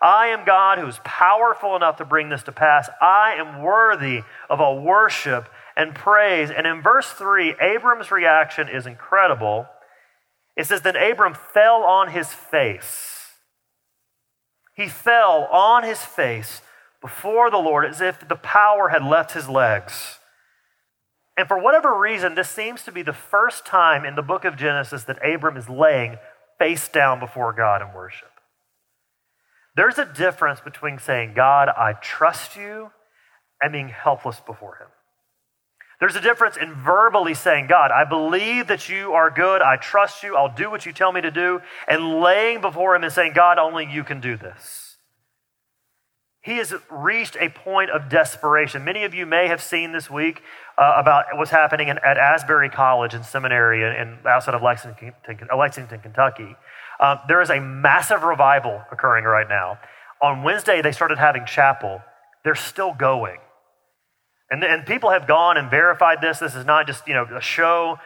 I 0.00 0.28
am 0.28 0.46
God 0.46 0.78
who 0.78 0.86
is 0.86 1.00
powerful 1.04 1.76
enough 1.76 1.96
to 1.96 2.04
bring 2.04 2.30
this 2.30 2.42
to 2.44 2.52
pass. 2.52 2.88
I 3.00 3.34
am 3.34 3.62
worthy 3.62 4.22
of 4.48 4.60
all 4.60 4.80
worship 4.80 5.48
and 5.76 5.94
praise. 5.94 6.50
And 6.50 6.66
in 6.66 6.80
verse 6.80 7.10
3, 7.10 7.56
Abram's 7.60 8.10
reaction 8.10 8.68
is 8.68 8.86
incredible. 8.86 9.66
It 10.56 10.66
says, 10.66 10.80
Then 10.80 10.96
Abram 10.96 11.34
fell 11.34 11.82
on 11.82 12.10
his 12.10 12.28
face. 12.28 13.32
He 14.74 14.88
fell 14.88 15.46
on 15.52 15.82
his 15.82 16.02
face 16.02 16.62
before 17.02 17.50
the 17.50 17.58
Lord 17.58 17.84
as 17.84 18.00
if 18.00 18.26
the 18.26 18.36
power 18.36 18.88
had 18.88 19.04
left 19.04 19.32
his 19.32 19.48
legs. 19.48 20.18
And 21.36 21.46
for 21.46 21.58
whatever 21.58 21.98
reason, 21.98 22.34
this 22.34 22.48
seems 22.48 22.82
to 22.84 22.92
be 22.92 23.02
the 23.02 23.12
first 23.12 23.66
time 23.66 24.04
in 24.04 24.14
the 24.14 24.22
book 24.22 24.44
of 24.44 24.56
Genesis 24.56 25.04
that 25.04 25.18
Abram 25.26 25.56
is 25.56 25.68
laying 25.68 26.18
face 26.58 26.88
down 26.88 27.20
before 27.20 27.52
God 27.52 27.82
in 27.82 27.92
worship. 27.94 28.39
There's 29.76 29.98
a 29.98 30.04
difference 30.04 30.60
between 30.60 30.98
saying, 30.98 31.34
God, 31.34 31.68
I 31.68 31.94
trust 31.94 32.56
you, 32.56 32.90
and 33.60 33.72
being 33.72 33.88
helpless 33.88 34.40
before 34.40 34.76
Him. 34.76 34.88
There's 36.00 36.16
a 36.16 36.20
difference 36.20 36.56
in 36.56 36.72
verbally 36.72 37.34
saying, 37.34 37.66
God, 37.66 37.90
I 37.90 38.04
believe 38.04 38.68
that 38.68 38.88
you 38.88 39.12
are 39.12 39.30
good. 39.30 39.60
I 39.60 39.76
trust 39.76 40.22
you. 40.22 40.34
I'll 40.34 40.54
do 40.54 40.70
what 40.70 40.86
you 40.86 40.92
tell 40.92 41.12
me 41.12 41.20
to 41.20 41.30
do. 41.30 41.60
And 41.86 42.20
laying 42.20 42.62
before 42.62 42.96
Him 42.96 43.04
and 43.04 43.12
saying, 43.12 43.34
God, 43.34 43.58
only 43.58 43.86
you 43.90 44.02
can 44.02 44.20
do 44.20 44.36
this. 44.36 44.96
He 46.42 46.56
has 46.56 46.72
reached 46.90 47.36
a 47.38 47.50
point 47.50 47.90
of 47.90 48.08
desperation. 48.08 48.82
Many 48.82 49.04
of 49.04 49.12
you 49.12 49.26
may 49.26 49.48
have 49.48 49.62
seen 49.62 49.92
this 49.92 50.08
week 50.08 50.40
uh, 50.78 50.94
about 50.96 51.26
what's 51.34 51.50
happening 51.50 51.88
in, 51.88 51.98
at 51.98 52.16
Asbury 52.16 52.70
College 52.70 53.12
and 53.12 53.22
Seminary 53.22 53.82
in, 53.82 53.92
in 53.94 54.26
outside 54.26 54.54
of 54.54 54.62
Lexington, 54.62 55.12
Lexington 55.54 56.00
Kentucky. 56.00 56.56
Um, 57.00 57.18
there 57.28 57.40
is 57.40 57.50
a 57.50 57.60
massive 57.60 58.22
revival 58.22 58.82
occurring 58.92 59.24
right 59.24 59.48
now. 59.48 59.78
On 60.22 60.42
Wednesday, 60.42 60.82
they 60.82 60.92
started 60.92 61.18
having 61.18 61.46
chapel. 61.46 62.02
They're 62.44 62.54
still 62.54 62.92
going. 62.92 63.38
And, 64.50 64.62
and 64.62 64.84
people 64.84 65.10
have 65.10 65.26
gone 65.26 65.56
and 65.56 65.70
verified 65.70 66.20
this. 66.20 66.40
This 66.40 66.54
is 66.54 66.66
not 66.66 66.86
just 66.86 67.08
you 67.08 67.14
know 67.14 67.26
a 67.34 67.40
show. 67.40 67.98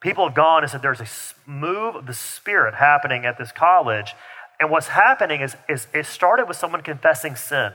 People 0.00 0.26
have 0.26 0.34
gone 0.34 0.62
and 0.62 0.70
said 0.70 0.82
there's 0.82 1.00
a 1.00 1.08
move 1.48 1.94
of 1.94 2.06
the 2.06 2.14
Spirit 2.14 2.74
happening 2.74 3.24
at 3.24 3.38
this 3.38 3.52
college. 3.52 4.14
And 4.60 4.70
what's 4.70 4.88
happening 4.88 5.40
is, 5.40 5.56
is 5.68 5.86
it 5.94 6.06
started 6.06 6.46
with 6.46 6.56
someone 6.56 6.82
confessing 6.82 7.36
sin. 7.36 7.72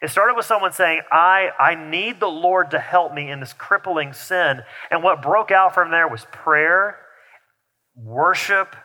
It 0.00 0.10
started 0.10 0.34
with 0.36 0.46
someone 0.46 0.72
saying, 0.72 1.02
I, 1.10 1.50
I 1.58 1.74
need 1.74 2.20
the 2.20 2.28
Lord 2.28 2.70
to 2.70 2.78
help 2.78 3.12
me 3.12 3.30
in 3.30 3.40
this 3.40 3.52
crippling 3.52 4.12
sin. 4.12 4.62
And 4.90 5.02
what 5.02 5.22
broke 5.22 5.50
out 5.50 5.74
from 5.74 5.90
there 5.90 6.08
was 6.08 6.24
prayer, 6.30 6.98
worship, 7.96 8.76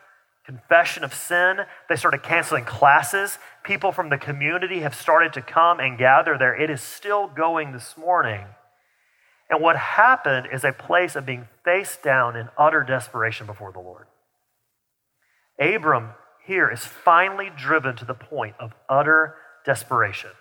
confession 0.46 1.04
of 1.04 1.14
sin. 1.14 1.60
They 1.90 1.96
started 1.96 2.24
canceling 2.24 2.66
classes. 2.66 3.38
People 3.64 3.92
from 3.92 4.10
the 4.10 4.18
community 4.18 4.80
have 4.82 4.96
started 4.96 5.34
to 5.34 5.42
come 5.42 5.80
and 5.80 5.98
gather 5.98 6.38
there. 6.38 6.56
It 6.60 6.70
is 6.70 6.82
still 6.82 7.28
going 7.28 7.72
this 7.72 7.96
morning. 7.98 8.46
And 9.50 9.62
what 9.62 9.78
happened 9.78 10.48
is 10.52 10.64
a 10.64 10.74
place 10.74 11.16
of 11.16 11.26
being 11.26 11.48
face 11.64 11.98
down 12.04 12.36
in 12.36 12.50
utter 12.58 12.84
desperation 12.84 13.46
before 13.46 13.72
the 13.72 13.80
Lord. 13.80 14.08
Abram 15.60 16.12
here 16.46 16.70
is 16.70 16.86
finally 16.86 17.52
driven 17.56 17.96
to 17.98 18.06
the 18.06 18.14
point 18.14 18.56
of 18.60 18.74
utter 18.90 19.36
desperation, 19.66 20.32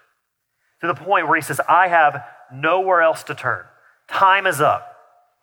to 0.80 0.86
the 0.86 0.94
point 0.94 1.28
where 1.28 1.36
he 1.36 1.42
says, 1.42 1.60
I 1.68 1.88
have 1.88 2.24
nowhere 2.52 3.02
else 3.02 3.22
to 3.24 3.34
turn. 3.34 3.64
Time 4.08 4.46
is 4.46 4.60
up. 4.60 4.91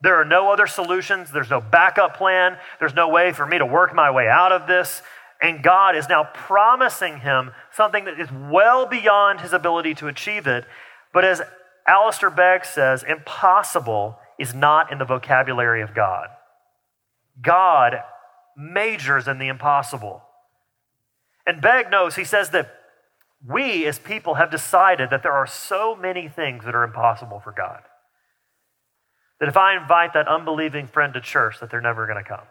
There 0.02 0.16
are 0.16 0.26
no 0.26 0.52
other 0.52 0.68
solutions. 0.68 1.32
There's 1.32 1.50
no 1.50 1.62
backup 1.62 2.16
plan. 2.16 2.58
There's 2.80 2.94
no 2.94 3.10
way 3.10 3.34
for 3.34 3.46
me 3.46 3.58
to 3.58 3.66
work 3.66 3.94
my 3.94 4.10
way 4.12 4.28
out 4.28 4.52
of 4.52 4.68
this. 4.68 5.02
And 5.42 5.64
God 5.64 5.96
is 5.96 6.10
now 6.10 6.30
promising 6.34 7.20
him 7.20 7.52
something 7.72 8.06
that 8.06 8.20
is 8.20 8.30
well 8.32 8.86
beyond 8.86 9.42
his 9.42 9.54
ability 9.54 9.96
to 9.96 10.08
achieve 10.08 10.48
it. 10.48 10.66
But 11.14 11.26
as 11.26 11.42
Alistair 11.88 12.30
Begg 12.30 12.66
says, 12.66 13.04
impossible 13.04 14.20
is 14.38 14.54
not 14.54 14.92
in 14.92 15.00
the 15.00 15.06
vocabulary 15.06 15.82
of 15.82 15.96
God. 15.96 16.28
God 17.42 17.96
majors 18.58 19.28
in 19.28 19.40
the 19.40 19.48
impossible. 19.48 20.24
And 21.46 21.62
Begg 21.62 21.90
knows, 21.90 22.16
he 22.16 22.26
says 22.26 22.50
that 22.52 22.76
we 23.46 23.86
as 23.86 23.98
people 23.98 24.36
have 24.36 24.52
decided 24.52 25.10
that 25.10 25.24
there 25.24 25.34
are 25.34 25.48
so 25.48 25.96
many 25.96 26.28
things 26.28 26.66
that 26.66 26.76
are 26.76 26.84
impossible 26.84 27.40
for 27.40 27.52
God. 27.52 27.82
That 29.40 29.50
if 29.50 29.58
I 29.58 29.78
invite 29.78 30.14
that 30.14 30.28
unbelieving 30.28 30.88
friend 30.88 31.14
to 31.14 31.22
church, 31.22 31.60
that 31.60 31.70
they're 31.70 31.82
never 31.82 32.06
going 32.06 32.22
to 32.22 32.28
come. 32.28 32.46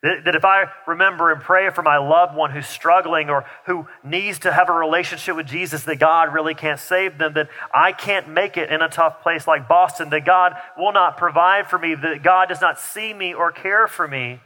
That 0.00 0.36
if 0.36 0.44
I 0.44 0.66
remember 0.86 1.32
and 1.32 1.40
pray 1.40 1.70
for 1.70 1.82
my 1.82 1.98
loved 1.98 2.36
one 2.36 2.52
who's 2.52 2.68
struggling 2.68 3.30
or 3.30 3.44
who 3.66 3.88
needs 4.04 4.38
to 4.40 4.52
have 4.52 4.68
a 4.68 4.72
relationship 4.72 5.34
with 5.34 5.48
Jesus, 5.48 5.82
that 5.84 5.96
God 5.98 6.32
really 6.32 6.54
can't 6.54 6.78
save 6.78 7.18
them, 7.18 7.34
that 7.34 7.48
I 7.74 7.90
can't 7.90 8.28
make 8.28 8.56
it 8.56 8.70
in 8.70 8.80
a 8.80 8.88
tough 8.88 9.22
place 9.22 9.48
like 9.48 9.66
Boston, 9.66 10.10
that 10.10 10.24
God 10.24 10.54
will 10.76 10.92
not 10.92 11.16
provide 11.16 11.68
for 11.68 11.80
me, 11.80 11.96
that 11.96 12.22
God 12.22 12.48
does 12.48 12.60
not 12.60 12.78
see 12.78 13.12
me 13.12 13.34
or 13.34 13.50
care 13.50 13.88
for 13.88 14.06
me. 14.06 14.40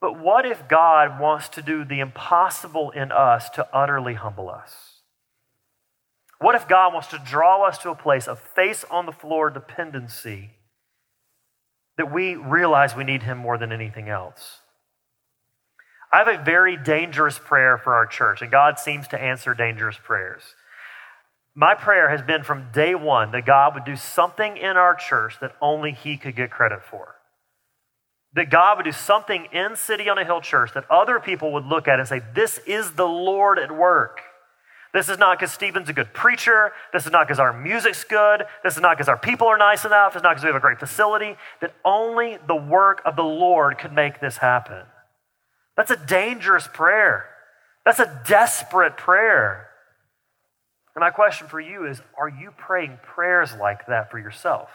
But 0.00 0.18
what 0.18 0.46
if 0.46 0.66
God 0.66 1.20
wants 1.20 1.50
to 1.50 1.62
do 1.62 1.84
the 1.84 2.00
impossible 2.00 2.90
in 2.90 3.12
us 3.12 3.50
to 3.50 3.68
utterly 3.70 4.14
humble 4.14 4.48
us? 4.48 4.93
What 6.44 6.54
if 6.54 6.68
God 6.68 6.92
wants 6.92 7.08
to 7.08 7.18
draw 7.24 7.66
us 7.66 7.78
to 7.78 7.90
a 7.90 7.94
place 7.94 8.28
of 8.28 8.38
face 8.38 8.84
on 8.90 9.06
the 9.06 9.12
floor 9.12 9.48
dependency 9.48 10.50
that 11.96 12.12
we 12.12 12.34
realize 12.34 12.94
we 12.94 13.02
need 13.02 13.22
Him 13.22 13.38
more 13.38 13.56
than 13.56 13.72
anything 13.72 14.10
else? 14.10 14.58
I 16.12 16.18
have 16.18 16.28
a 16.28 16.44
very 16.44 16.76
dangerous 16.76 17.38
prayer 17.38 17.78
for 17.78 17.94
our 17.94 18.04
church, 18.04 18.42
and 18.42 18.50
God 18.50 18.78
seems 18.78 19.08
to 19.08 19.18
answer 19.18 19.54
dangerous 19.54 19.96
prayers. 19.96 20.42
My 21.54 21.74
prayer 21.74 22.10
has 22.10 22.20
been 22.20 22.42
from 22.42 22.68
day 22.74 22.94
one 22.94 23.32
that 23.32 23.46
God 23.46 23.72
would 23.72 23.86
do 23.86 23.96
something 23.96 24.58
in 24.58 24.76
our 24.76 24.94
church 24.94 25.40
that 25.40 25.56
only 25.62 25.92
He 25.92 26.18
could 26.18 26.36
get 26.36 26.50
credit 26.50 26.82
for. 26.82 27.14
That 28.34 28.50
God 28.50 28.76
would 28.76 28.84
do 28.84 28.92
something 28.92 29.46
in 29.50 29.76
City 29.76 30.10
on 30.10 30.18
a 30.18 30.26
Hill 30.26 30.42
Church 30.42 30.74
that 30.74 30.90
other 30.90 31.20
people 31.20 31.54
would 31.54 31.64
look 31.64 31.88
at 31.88 32.00
and 32.00 32.06
say, 32.06 32.20
This 32.34 32.58
is 32.66 32.90
the 32.90 33.08
Lord 33.08 33.58
at 33.58 33.74
work. 33.74 34.20
This 34.94 35.08
is 35.08 35.18
not 35.18 35.36
because 35.38 35.52
Stephen's 35.52 35.88
a 35.88 35.92
good 35.92 36.14
preacher. 36.14 36.70
This 36.92 37.04
is 37.04 37.10
not 37.10 37.26
because 37.26 37.40
our 37.40 37.52
music's 37.52 38.04
good. 38.04 38.44
This 38.62 38.76
is 38.76 38.80
not 38.80 38.96
because 38.96 39.08
our 39.08 39.18
people 39.18 39.48
are 39.48 39.58
nice 39.58 39.84
enough. 39.84 40.14
It's 40.14 40.22
not 40.22 40.30
because 40.30 40.44
we 40.44 40.46
have 40.46 40.56
a 40.56 40.60
great 40.60 40.78
facility. 40.78 41.36
That 41.60 41.74
only 41.84 42.38
the 42.46 42.54
work 42.54 43.02
of 43.04 43.16
the 43.16 43.24
Lord 43.24 43.76
could 43.76 43.92
make 43.92 44.20
this 44.20 44.36
happen. 44.36 44.84
That's 45.76 45.90
a 45.90 45.96
dangerous 45.96 46.68
prayer. 46.72 47.26
That's 47.84 47.98
a 47.98 48.22
desperate 48.28 48.96
prayer. 48.96 49.68
And 50.94 51.00
my 51.00 51.10
question 51.10 51.48
for 51.48 51.58
you 51.58 51.86
is 51.86 52.00
Are 52.16 52.28
you 52.28 52.52
praying 52.56 53.00
prayers 53.02 53.52
like 53.60 53.88
that 53.88 54.12
for 54.12 54.20
yourself? 54.20 54.70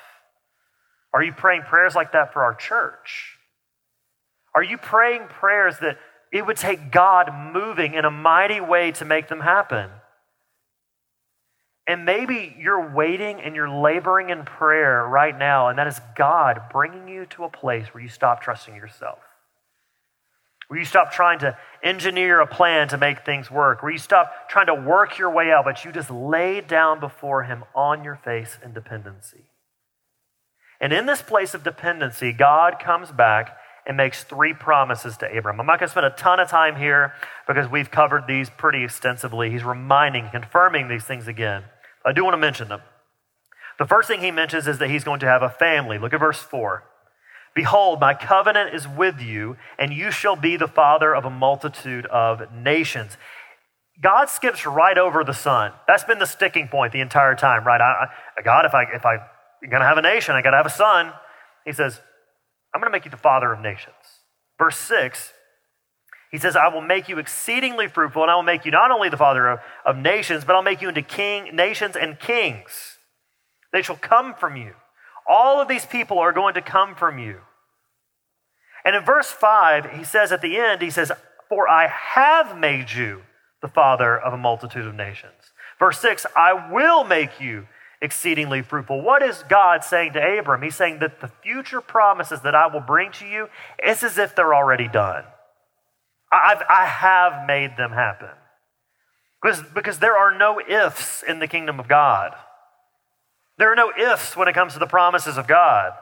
Are 1.13 1.23
you 1.23 1.31
praying 1.31 1.61
prayers 1.61 1.95
like 1.95 2.11
that 2.11 2.33
for 2.33 2.43
our 2.43 2.53
church? 2.53 3.37
Are 4.53 4.63
you 4.63 4.77
praying 4.77 5.27
prayers 5.29 5.77
that 5.79 5.97
it 6.33 6.45
would 6.45 6.57
take 6.57 6.91
God 6.91 7.33
moving 7.53 7.93
in 7.93 8.03
a 8.03 8.11
mighty 8.11 8.59
way 8.59 8.91
to 8.91 9.05
make 9.05 9.29
them 9.29 9.39
happen? 9.39 9.89
And 11.89 12.05
maybe 12.05 12.55
you're 12.59 12.93
waiting 12.93 13.41
and 13.41 13.55
you're 13.55 13.67
laboring 13.67 14.29
in 14.29 14.45
prayer 14.45 15.03
right 15.07 15.35
now, 15.35 15.69
and 15.69 15.79
that 15.79 15.87
is 15.87 15.99
God 16.15 16.61
bringing 16.71 17.07
you 17.07 17.25
to 17.31 17.45
a 17.45 17.49
place 17.49 17.87
where 17.91 18.03
you 18.03 18.09
stop 18.09 18.43
trusting 18.43 18.75
yourself. 18.75 19.17
Where 20.67 20.77
you 20.77 20.85
stop 20.85 21.11
trying 21.11 21.39
to 21.39 21.57
engineer 21.81 22.41
a 22.41 22.45
plan 22.45 22.89
to 22.89 22.99
make 22.99 23.25
things 23.25 23.49
work. 23.49 23.81
Where 23.81 23.91
you 23.91 23.97
stop 23.97 24.31
trying 24.49 24.67
to 24.67 24.75
work 24.75 25.17
your 25.17 25.31
way 25.31 25.51
out, 25.51 25.65
but 25.65 25.83
you 25.83 25.91
just 25.91 26.11
lay 26.11 26.61
down 26.61 26.99
before 26.99 27.41
Him 27.41 27.63
on 27.73 28.03
your 28.03 28.17
face 28.17 28.59
in 28.63 28.71
dependency. 28.71 29.45
And 30.79 30.93
in 30.93 31.07
this 31.07 31.23
place 31.23 31.55
of 31.55 31.63
dependency, 31.63 32.33
God 32.33 32.77
comes 32.79 33.11
back 33.11 33.57
and 33.87 33.97
makes 33.97 34.23
three 34.23 34.53
promises 34.53 35.17
to 35.17 35.37
Abram. 35.37 35.59
I'm 35.59 35.65
not 35.65 35.79
going 35.79 35.87
to 35.87 35.91
spend 35.91 36.05
a 36.05 36.11
ton 36.11 36.39
of 36.39 36.49
time 36.49 36.75
here 36.75 37.13
because 37.47 37.67
we've 37.67 37.89
covered 37.89 38.27
these 38.27 38.47
pretty 38.47 38.83
extensively. 38.83 39.49
He's 39.49 39.63
reminding, 39.63 40.29
confirming 40.29 40.87
these 40.87 41.03
things 41.03 41.27
again. 41.27 41.63
I 42.05 42.11
do 42.13 42.23
want 42.23 42.33
to 42.33 42.37
mention 42.37 42.69
them. 42.69 42.81
The 43.77 43.85
first 43.85 44.07
thing 44.07 44.21
he 44.21 44.31
mentions 44.31 44.67
is 44.67 44.77
that 44.79 44.89
he's 44.89 45.03
going 45.03 45.19
to 45.21 45.25
have 45.25 45.41
a 45.41 45.49
family. 45.49 45.97
Look 45.97 46.13
at 46.13 46.19
verse 46.19 46.39
4. 46.39 46.83
Behold, 47.55 47.99
my 47.99 48.13
covenant 48.13 48.75
is 48.75 48.87
with 48.87 49.19
you, 49.19 49.57
and 49.77 49.91
you 49.91 50.11
shall 50.11 50.35
be 50.35 50.55
the 50.55 50.67
father 50.67 51.15
of 51.15 51.25
a 51.25 51.29
multitude 51.29 52.05
of 52.07 52.53
nations. 52.53 53.17
God 54.01 54.29
skips 54.29 54.65
right 54.65 54.97
over 54.97 55.23
the 55.23 55.33
son. 55.33 55.73
That's 55.87 56.03
been 56.03 56.19
the 56.19 56.25
sticking 56.25 56.67
point 56.67 56.93
the 56.93 57.01
entire 57.01 57.35
time, 57.35 57.65
right? 57.65 57.81
I, 57.81 58.07
I, 58.37 58.41
God, 58.43 58.65
if 58.65 58.73
I 58.73 58.83
if 58.93 59.05
I'm 59.05 59.19
going 59.61 59.81
to 59.81 59.87
have 59.87 59.97
a 59.97 60.01
nation, 60.01 60.35
I 60.35 60.41
got 60.41 60.51
to 60.51 60.57
have 60.57 60.65
a 60.65 60.69
son. 60.69 61.11
He 61.65 61.73
says, 61.73 61.99
I'm 62.73 62.81
to 62.81 62.89
make 62.89 63.05
you 63.05 63.11
the 63.11 63.17
father 63.17 63.51
of 63.51 63.59
nations. 63.59 63.95
Verse 64.57 64.77
six, 64.77 65.33
he 66.31 66.37
says, 66.37 66.55
I 66.55 66.67
will 66.67 66.81
make 66.81 67.09
you 67.09 67.17
exceedingly 67.17 67.87
fruitful, 67.87 68.21
and 68.21 68.31
I 68.31 68.35
will 68.35 68.43
make 68.43 68.63
you 68.63 68.71
not 68.71 68.91
only 68.91 69.09
the 69.09 69.17
father 69.17 69.47
of, 69.47 69.59
of 69.83 69.97
nations, 69.97 70.45
but 70.45 70.55
I'll 70.55 70.61
make 70.61 70.81
you 70.81 70.89
into 70.89 71.01
king, 71.01 71.55
nations 71.55 71.95
and 71.95 72.19
kings. 72.19 72.97
They 73.73 73.81
shall 73.81 73.95
come 73.95 74.35
from 74.35 74.55
you. 74.55 74.73
All 75.27 75.59
of 75.59 75.67
these 75.67 75.85
people 75.85 76.19
are 76.19 76.31
going 76.31 76.53
to 76.53 76.61
come 76.61 76.95
from 76.95 77.17
you. 77.17 77.39
And 78.85 78.95
in 78.95 79.03
verse 79.03 79.31
5, 79.31 79.91
he 79.91 80.03
says 80.03 80.31
at 80.31 80.41
the 80.41 80.57
end, 80.57 80.81
he 80.81 80.89
says, 80.89 81.11
For 81.49 81.67
I 81.67 81.87
have 81.87 82.57
made 82.57 82.91
you 82.91 83.23
the 83.61 83.67
father 83.67 84.17
of 84.17 84.33
a 84.33 84.37
multitude 84.37 84.85
of 84.85 84.95
nations. 84.95 85.33
Verse 85.79 85.99
6, 85.99 86.25
I 86.35 86.71
will 86.71 87.03
make 87.03 87.41
you 87.41 87.67
exceedingly 88.01 88.61
fruitful. 88.61 89.01
What 89.01 89.21
is 89.21 89.43
God 89.49 89.83
saying 89.83 90.13
to 90.13 90.39
Abram? 90.39 90.61
He's 90.61 90.75
saying 90.75 90.99
that 90.99 91.21
the 91.21 91.27
future 91.27 91.81
promises 91.81 92.41
that 92.41 92.55
I 92.55 92.67
will 92.67 92.79
bring 92.79 93.11
to 93.13 93.25
you, 93.25 93.49
it's 93.77 94.03
as 94.03 94.17
if 94.17 94.35
they're 94.35 94.53
already 94.53 94.87
done. 94.87 95.23
I've, 96.31 96.61
I 96.69 96.85
have 96.85 97.47
made 97.47 97.77
them 97.77 97.91
happen. 97.91 98.29
Because, 99.41 99.63
because 99.73 99.99
there 99.99 100.17
are 100.17 100.37
no 100.37 100.59
ifs 100.59 101.23
in 101.23 101.39
the 101.39 101.47
kingdom 101.47 101.79
of 101.79 101.87
God. 101.87 102.35
There 103.57 103.71
are 103.71 103.75
no 103.75 103.91
ifs 103.97 104.35
when 104.35 104.47
it 104.47 104.53
comes 104.53 104.73
to 104.73 104.79
the 104.79 104.87
promises 104.87 105.37
of 105.37 105.47
God. 105.47 105.93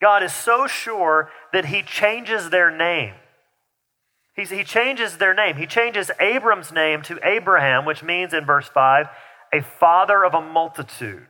God 0.00 0.22
is 0.22 0.32
so 0.32 0.66
sure 0.66 1.30
that 1.52 1.66
he 1.66 1.82
changes 1.82 2.50
their 2.50 2.70
name. 2.70 3.14
He's, 4.34 4.50
he 4.50 4.64
changes 4.64 5.16
their 5.16 5.34
name. 5.34 5.56
He 5.56 5.66
changes 5.66 6.10
Abram's 6.20 6.70
name 6.70 7.02
to 7.02 7.18
Abraham, 7.26 7.86
which 7.86 8.02
means 8.02 8.34
in 8.34 8.44
verse 8.44 8.68
5, 8.68 9.06
a 9.52 9.62
father 9.62 10.24
of 10.24 10.34
a 10.34 10.42
multitude. 10.42 11.26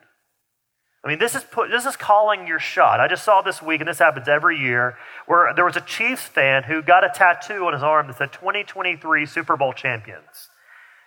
I 1.06 1.08
mean, 1.08 1.20
this 1.20 1.36
is, 1.36 1.44
put, 1.44 1.70
this 1.70 1.86
is 1.86 1.94
calling 1.94 2.48
your 2.48 2.58
shot. 2.58 2.98
I 2.98 3.06
just 3.06 3.22
saw 3.22 3.40
this 3.40 3.62
week, 3.62 3.80
and 3.80 3.86
this 3.88 4.00
happens 4.00 4.26
every 4.26 4.58
year, 4.58 4.96
where 5.26 5.54
there 5.54 5.64
was 5.64 5.76
a 5.76 5.80
Chiefs 5.80 6.24
fan 6.24 6.64
who 6.64 6.82
got 6.82 7.04
a 7.04 7.08
tattoo 7.14 7.64
on 7.64 7.74
his 7.74 7.82
arm 7.84 8.08
that 8.08 8.18
said 8.18 8.32
2023 8.32 9.24
Super 9.24 9.56
Bowl 9.56 9.72
champions. 9.72 10.48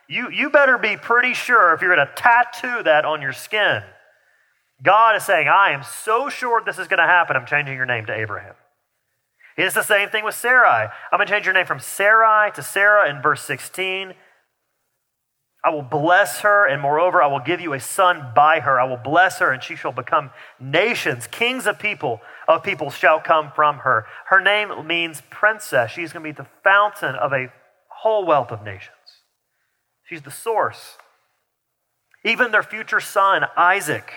You, 0.07 0.29
you 0.31 0.51
better 0.51 0.77
be 0.77 0.95
pretty 0.95 1.33
sure 1.33 1.73
if 1.73 1.81
you're 1.81 1.93
going 1.93 2.07
to 2.07 2.13
tattoo 2.15 2.81
that 2.83 3.03
on 3.03 3.21
your 3.21 3.33
skin. 3.33 3.83
God 4.81 5.17
is 5.17 5.25
saying, 5.25 5.49
I 5.49 5.71
am 5.71 5.83
so 5.83 6.29
sure 6.29 6.61
this 6.63 6.79
is 6.79 6.87
going 6.87 6.99
to 6.99 7.05
happen, 7.05 7.35
I'm 7.35 7.45
changing 7.45 7.75
your 7.75 7.85
name 7.85 8.05
to 8.05 8.13
Abraham. 8.13 8.55
It's 9.57 9.75
the 9.75 9.83
same 9.83 10.07
thing 10.07 10.23
with 10.23 10.35
Sarai. 10.35 10.87
I'm 11.11 11.17
going 11.17 11.27
to 11.27 11.33
change 11.33 11.45
your 11.45 11.53
name 11.53 11.65
from 11.65 11.81
Sarai 11.81 12.51
to 12.53 12.63
Sarah 12.63 13.09
in 13.09 13.21
verse 13.21 13.41
16. 13.41 14.13
I 15.63 15.71
will 15.71 15.81
bless 15.81 16.39
her, 16.39 16.65
and 16.65 16.81
moreover, 16.81 17.21
I 17.21 17.27
will 17.27 17.41
give 17.41 17.59
you 17.59 17.73
a 17.73 17.81
son 17.81 18.31
by 18.33 18.61
her. 18.61 18.79
I 18.79 18.85
will 18.85 18.97
bless 18.97 19.39
her, 19.39 19.51
and 19.51 19.61
she 19.61 19.75
shall 19.75 19.91
become 19.91 20.31
nations. 20.59 21.27
Kings 21.27 21.67
of 21.67 21.79
people 21.79 22.21
of 22.47 22.63
people 22.63 22.89
shall 22.89 23.19
come 23.19 23.51
from 23.53 23.79
her. 23.79 24.05
Her 24.27 24.39
name 24.39 24.87
means 24.87 25.21
princess. 25.29 25.91
She's 25.91 26.13
going 26.13 26.23
to 26.23 26.33
be 26.33 26.43
the 26.43 26.49
fountain 26.63 27.15
of 27.15 27.33
a 27.33 27.51
whole 27.89 28.25
wealth 28.25 28.51
of 28.51 28.63
nations. 28.63 28.95
She's 30.07 30.21
the 30.21 30.31
source. 30.31 30.97
Even 32.23 32.51
their 32.51 32.63
future 32.63 33.01
son, 33.01 33.45
Isaac. 33.57 34.11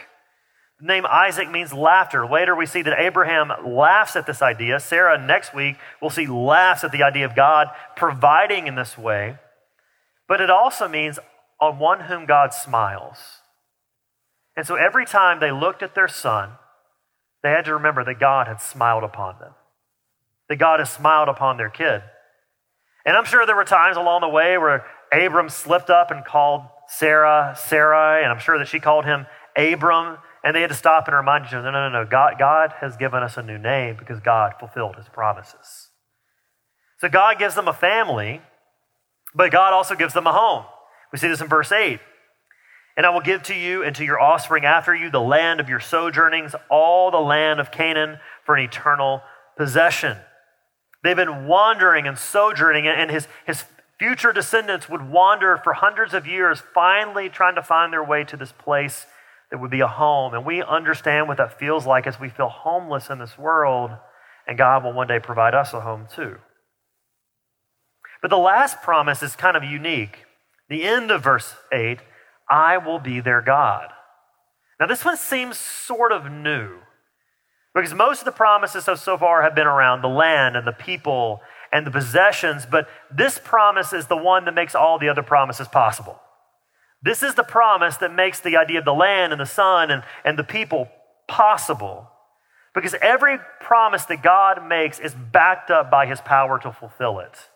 The 0.81 0.87
name 0.87 1.07
Isaac 1.07 1.51
means 1.51 1.73
laughter. 1.73 2.27
Later, 2.27 2.55
we 2.57 2.67
see 2.67 2.83
that 2.83 2.99
Abraham 2.99 3.53
laughs 3.65 4.17
at 4.17 4.27
this 4.27 4.43
idea. 4.43 4.81
Sarah, 4.81 5.19
next 5.19 5.55
week, 5.55 5.77
we'll 6.01 6.11
see 6.11 6.27
laughs 6.27 6.85
at 6.85 6.93
the 6.93 7.03
idea 7.03 7.25
of 7.25 7.35
God 7.35 7.69
providing 7.97 8.67
in 8.69 8.77
this 8.77 8.97
way. 8.97 9.39
But 10.27 10.41
it 10.41 10.51
also 10.51 10.89
means 10.89 11.19
on 11.63 11.79
one 11.79 12.01
whom 12.01 12.27
God 12.27 12.53
smiles. 12.53 13.17
And 14.57 14.67
so 14.67 14.75
every 14.75 15.07
time 15.07 15.39
they 15.39 15.53
looked 15.53 15.83
at 15.83 15.95
their 15.95 16.09
son, 16.09 16.51
they 17.43 17.51
had 17.51 17.65
to 17.67 17.75
remember 17.75 18.05
that 18.05 18.19
God 18.19 18.49
had 18.49 18.61
smiled 18.61 19.05
upon 19.05 19.39
them, 19.39 19.53
that 20.49 20.57
God 20.57 20.81
has 20.81 20.91
smiled 20.91 21.29
upon 21.29 21.57
their 21.57 21.71
kid. 21.71 22.03
And 23.07 23.17
I'm 23.17 23.25
sure 23.25 23.47
there 23.47 23.57
were 23.57 23.65
times 23.65 23.97
along 23.97 24.23
the 24.23 24.29
way 24.29 24.59
where 24.59 24.85
Abram 25.13 25.49
slipped 25.49 25.89
up 25.89 26.11
and 26.11 26.25
called 26.25 26.63
Sarah 26.89 27.55
Sarai, 27.57 28.25
and 28.25 28.33
I'm 28.33 28.41
sure 28.41 28.59
that 28.59 28.69
she 28.69 28.81
called 28.81 29.05
him 29.05 29.27
Abram, 29.57 30.19
and 30.43 30.57
they 30.57 30.63
had 30.63 30.71
to 30.71 30.77
stop 30.77 31.07
and 31.07 31.17
remind 31.17 31.47
each 31.47 31.55
other, 31.55 31.71
no, 31.71 31.71
no, 31.71 31.89
no, 31.89 32.03
no. 32.03 32.11
God, 32.11 32.35
God 32.41 32.75
has 32.81 32.97
given 32.97 33.23
us 33.23 33.37
a 33.37 33.43
new 33.43 33.59
name 33.59 33.97
because 33.97 34.19
God 34.19 34.55
fulfilled 34.59 34.97
his 34.97 35.09
promises. 35.09 35.91
So 36.99 37.09
God 37.09 37.39
gives 37.39 37.55
them 37.55 37.69
a 37.69 37.73
family, 37.73 38.43
but 39.33 39.53
God 39.53 39.73
also 39.73 39.95
gives 39.95 40.13
them 40.13 40.27
a 40.27 40.33
home. 40.33 40.65
We 41.13 41.19
see 41.19 41.29
this 41.29 41.41
in 41.41 41.49
verse 41.49 41.71
8. 41.71 42.01
And 42.97 43.07
I 43.07 43.11
will 43.11 43.21
give 43.21 43.43
to 43.45 43.55
you 43.55 43.83
and 43.83 43.95
to 43.97 44.05
your 44.05 44.21
offspring 44.21 44.65
after 44.65 44.95
you 44.95 45.11
the 45.11 45.21
land 45.21 45.61
of 45.61 45.69
your 45.69 45.81
sojournings, 45.81 46.55
all 46.71 47.11
the 47.11 47.19
land 47.19 47.61
of 47.61 47.71
Canaan 47.71 48.19
for 48.45 48.57
an 48.57 48.65
eternal 48.65 49.23
possession. 49.57 50.19
They've 51.03 51.17
been 51.17 51.47
wandering 51.47 52.07
and 52.07 52.19
sojourning, 52.19 52.87
and 52.87 53.11
his, 53.11 53.27
his 53.47 53.65
future 53.99 54.33
descendants 54.33 54.89
would 54.89 55.11
wander 55.11 55.57
for 55.57 55.73
hundreds 55.73 56.15
of 56.15 56.27
years, 56.27 56.63
finally 56.75 57.29
trying 57.29 57.55
to 57.55 57.63
find 57.63 57.93
their 57.93 58.05
way 58.05 58.25
to 58.25 58.37
this 58.37 58.53
place 58.53 59.07
that 59.51 59.59
would 59.59 59.71
be 59.71 59.81
a 59.81 59.89
home. 59.89 60.35
And 60.35 60.45
we 60.45 60.63
understand 60.63 61.29
what 61.29 61.39
that 61.39 61.59
feels 61.59 61.87
like 61.87 62.07
as 62.07 62.21
we 62.21 62.29
feel 62.29 62.49
homeless 62.49 63.11
in 63.11 63.19
this 63.19 63.39
world, 63.39 63.91
and 64.47 64.59
God 64.59 64.85
will 64.85 64.93
one 64.93 65.09
day 65.09 65.19
provide 65.19 65.55
us 65.55 65.73
a 65.73 65.81
home 65.81 66.07
too. 66.15 66.37
But 68.21 68.31
the 68.31 68.39
last 68.39 68.83
promise 68.83 69.23
is 69.23 69.35
kind 69.35 69.57
of 69.57 69.65
unique 69.65 70.25
the 70.73 70.85
end 70.85 71.11
of 71.11 71.23
verse 71.23 71.55
8, 71.73 71.99
I 72.51 72.79
will 72.79 72.99
be 72.99 73.21
their 73.21 73.41
God. 73.41 73.89
Now, 74.81 74.87
this 74.87 75.05
one 75.05 75.17
seems 75.17 75.59
sort 75.59 76.13
of 76.13 76.31
new 76.31 76.79
because 77.75 77.95
most 77.95 78.21
of 78.21 78.25
the 78.25 78.33
promises 78.33 78.85
so, 78.85 78.95
so 78.95 79.17
far 79.17 79.43
have 79.43 79.55
been 79.55 79.67
around 79.67 80.03
the 80.03 80.09
land 80.09 80.57
and 80.57 80.67
the 80.67 80.73
people 80.73 81.41
and 81.73 81.87
the 81.87 81.91
possessions, 81.91 82.67
but 82.71 82.89
this 83.11 83.41
promise 83.43 83.93
is 83.93 84.07
the 84.09 84.17
one 84.17 84.45
that 84.45 84.55
makes 84.55 84.75
all 84.75 84.99
the 84.99 85.09
other 85.09 85.23
promises 85.23 85.69
possible. 85.69 86.21
This 87.03 87.23
is 87.23 87.35
the 87.35 87.43
promise 87.43 87.97
that 87.97 88.13
makes 88.13 88.41
the 88.41 88.57
idea 88.57 88.79
of 88.79 88.85
the 88.85 88.93
land 88.93 89.33
and 89.33 89.41
the 89.41 89.47
son 89.47 89.91
and, 89.91 90.03
and 90.25 90.39
the 90.39 90.45
people 90.45 90.89
possible. 91.27 92.09
Because 92.75 92.95
every 93.01 93.39
promise 93.61 94.05
that 94.07 94.23
God 94.23 94.67
makes 94.67 94.99
is 94.99 95.15
backed 95.15 95.71
up 95.71 95.91
by 95.91 96.07
his 96.07 96.21
power 96.21 96.59
to 96.59 96.73
fulfill 96.73 97.19
it. 97.21 97.49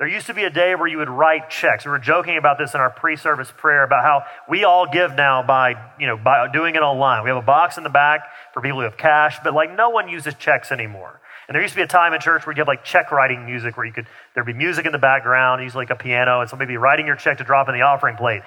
There 0.00 0.08
used 0.08 0.28
to 0.28 0.34
be 0.34 0.44
a 0.44 0.50
day 0.50 0.74
where 0.74 0.86
you 0.86 0.96
would 0.96 1.10
write 1.10 1.50
checks. 1.50 1.84
We 1.84 1.90
were 1.90 1.98
joking 1.98 2.38
about 2.38 2.56
this 2.56 2.72
in 2.72 2.80
our 2.80 2.88
pre-service 2.88 3.52
prayer 3.54 3.84
about 3.84 4.02
how 4.02 4.24
we 4.48 4.64
all 4.64 4.90
give 4.90 5.14
now 5.14 5.42
by, 5.42 5.74
you 5.98 6.06
know, 6.06 6.16
by 6.16 6.50
doing 6.50 6.74
it 6.74 6.78
online. 6.78 7.22
We 7.22 7.28
have 7.28 7.36
a 7.36 7.42
box 7.42 7.76
in 7.76 7.84
the 7.84 7.90
back 7.90 8.22
for 8.54 8.62
people 8.62 8.78
who 8.78 8.84
have 8.84 8.96
cash, 8.96 9.36
but 9.44 9.52
like 9.52 9.76
no 9.76 9.90
one 9.90 10.08
uses 10.08 10.32
checks 10.36 10.72
anymore. 10.72 11.20
And 11.46 11.54
there 11.54 11.60
used 11.60 11.74
to 11.74 11.78
be 11.80 11.82
a 11.82 11.86
time 11.86 12.14
in 12.14 12.20
church 12.20 12.46
where 12.46 12.56
you 12.56 12.60
have 12.60 12.66
like 12.66 12.82
check 12.82 13.12
writing 13.12 13.44
music 13.44 13.76
where 13.76 13.84
you 13.84 13.92
could 13.92 14.06
there'd 14.34 14.46
be 14.46 14.54
music 14.54 14.86
in 14.86 14.92
the 14.92 14.98
background, 14.98 15.62
usually 15.62 15.82
like 15.82 15.90
a 15.90 16.02
piano, 16.02 16.40
and 16.40 16.48
somebody 16.48 16.70
be 16.70 16.78
writing 16.78 17.06
your 17.06 17.16
check 17.16 17.36
to 17.36 17.44
drop 17.44 17.68
in 17.68 17.74
the 17.74 17.82
offering 17.82 18.16
plate. 18.16 18.40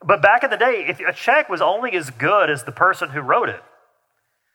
But 0.00 0.22
back 0.22 0.44
in 0.44 0.50
the 0.50 0.56
day, 0.56 0.86
if 0.88 1.00
a 1.00 1.12
check 1.12 1.48
was 1.48 1.60
only 1.60 1.96
as 1.96 2.10
good 2.10 2.50
as 2.50 2.62
the 2.62 2.72
person 2.72 3.10
who 3.10 3.20
wrote 3.20 3.48
it. 3.48 3.60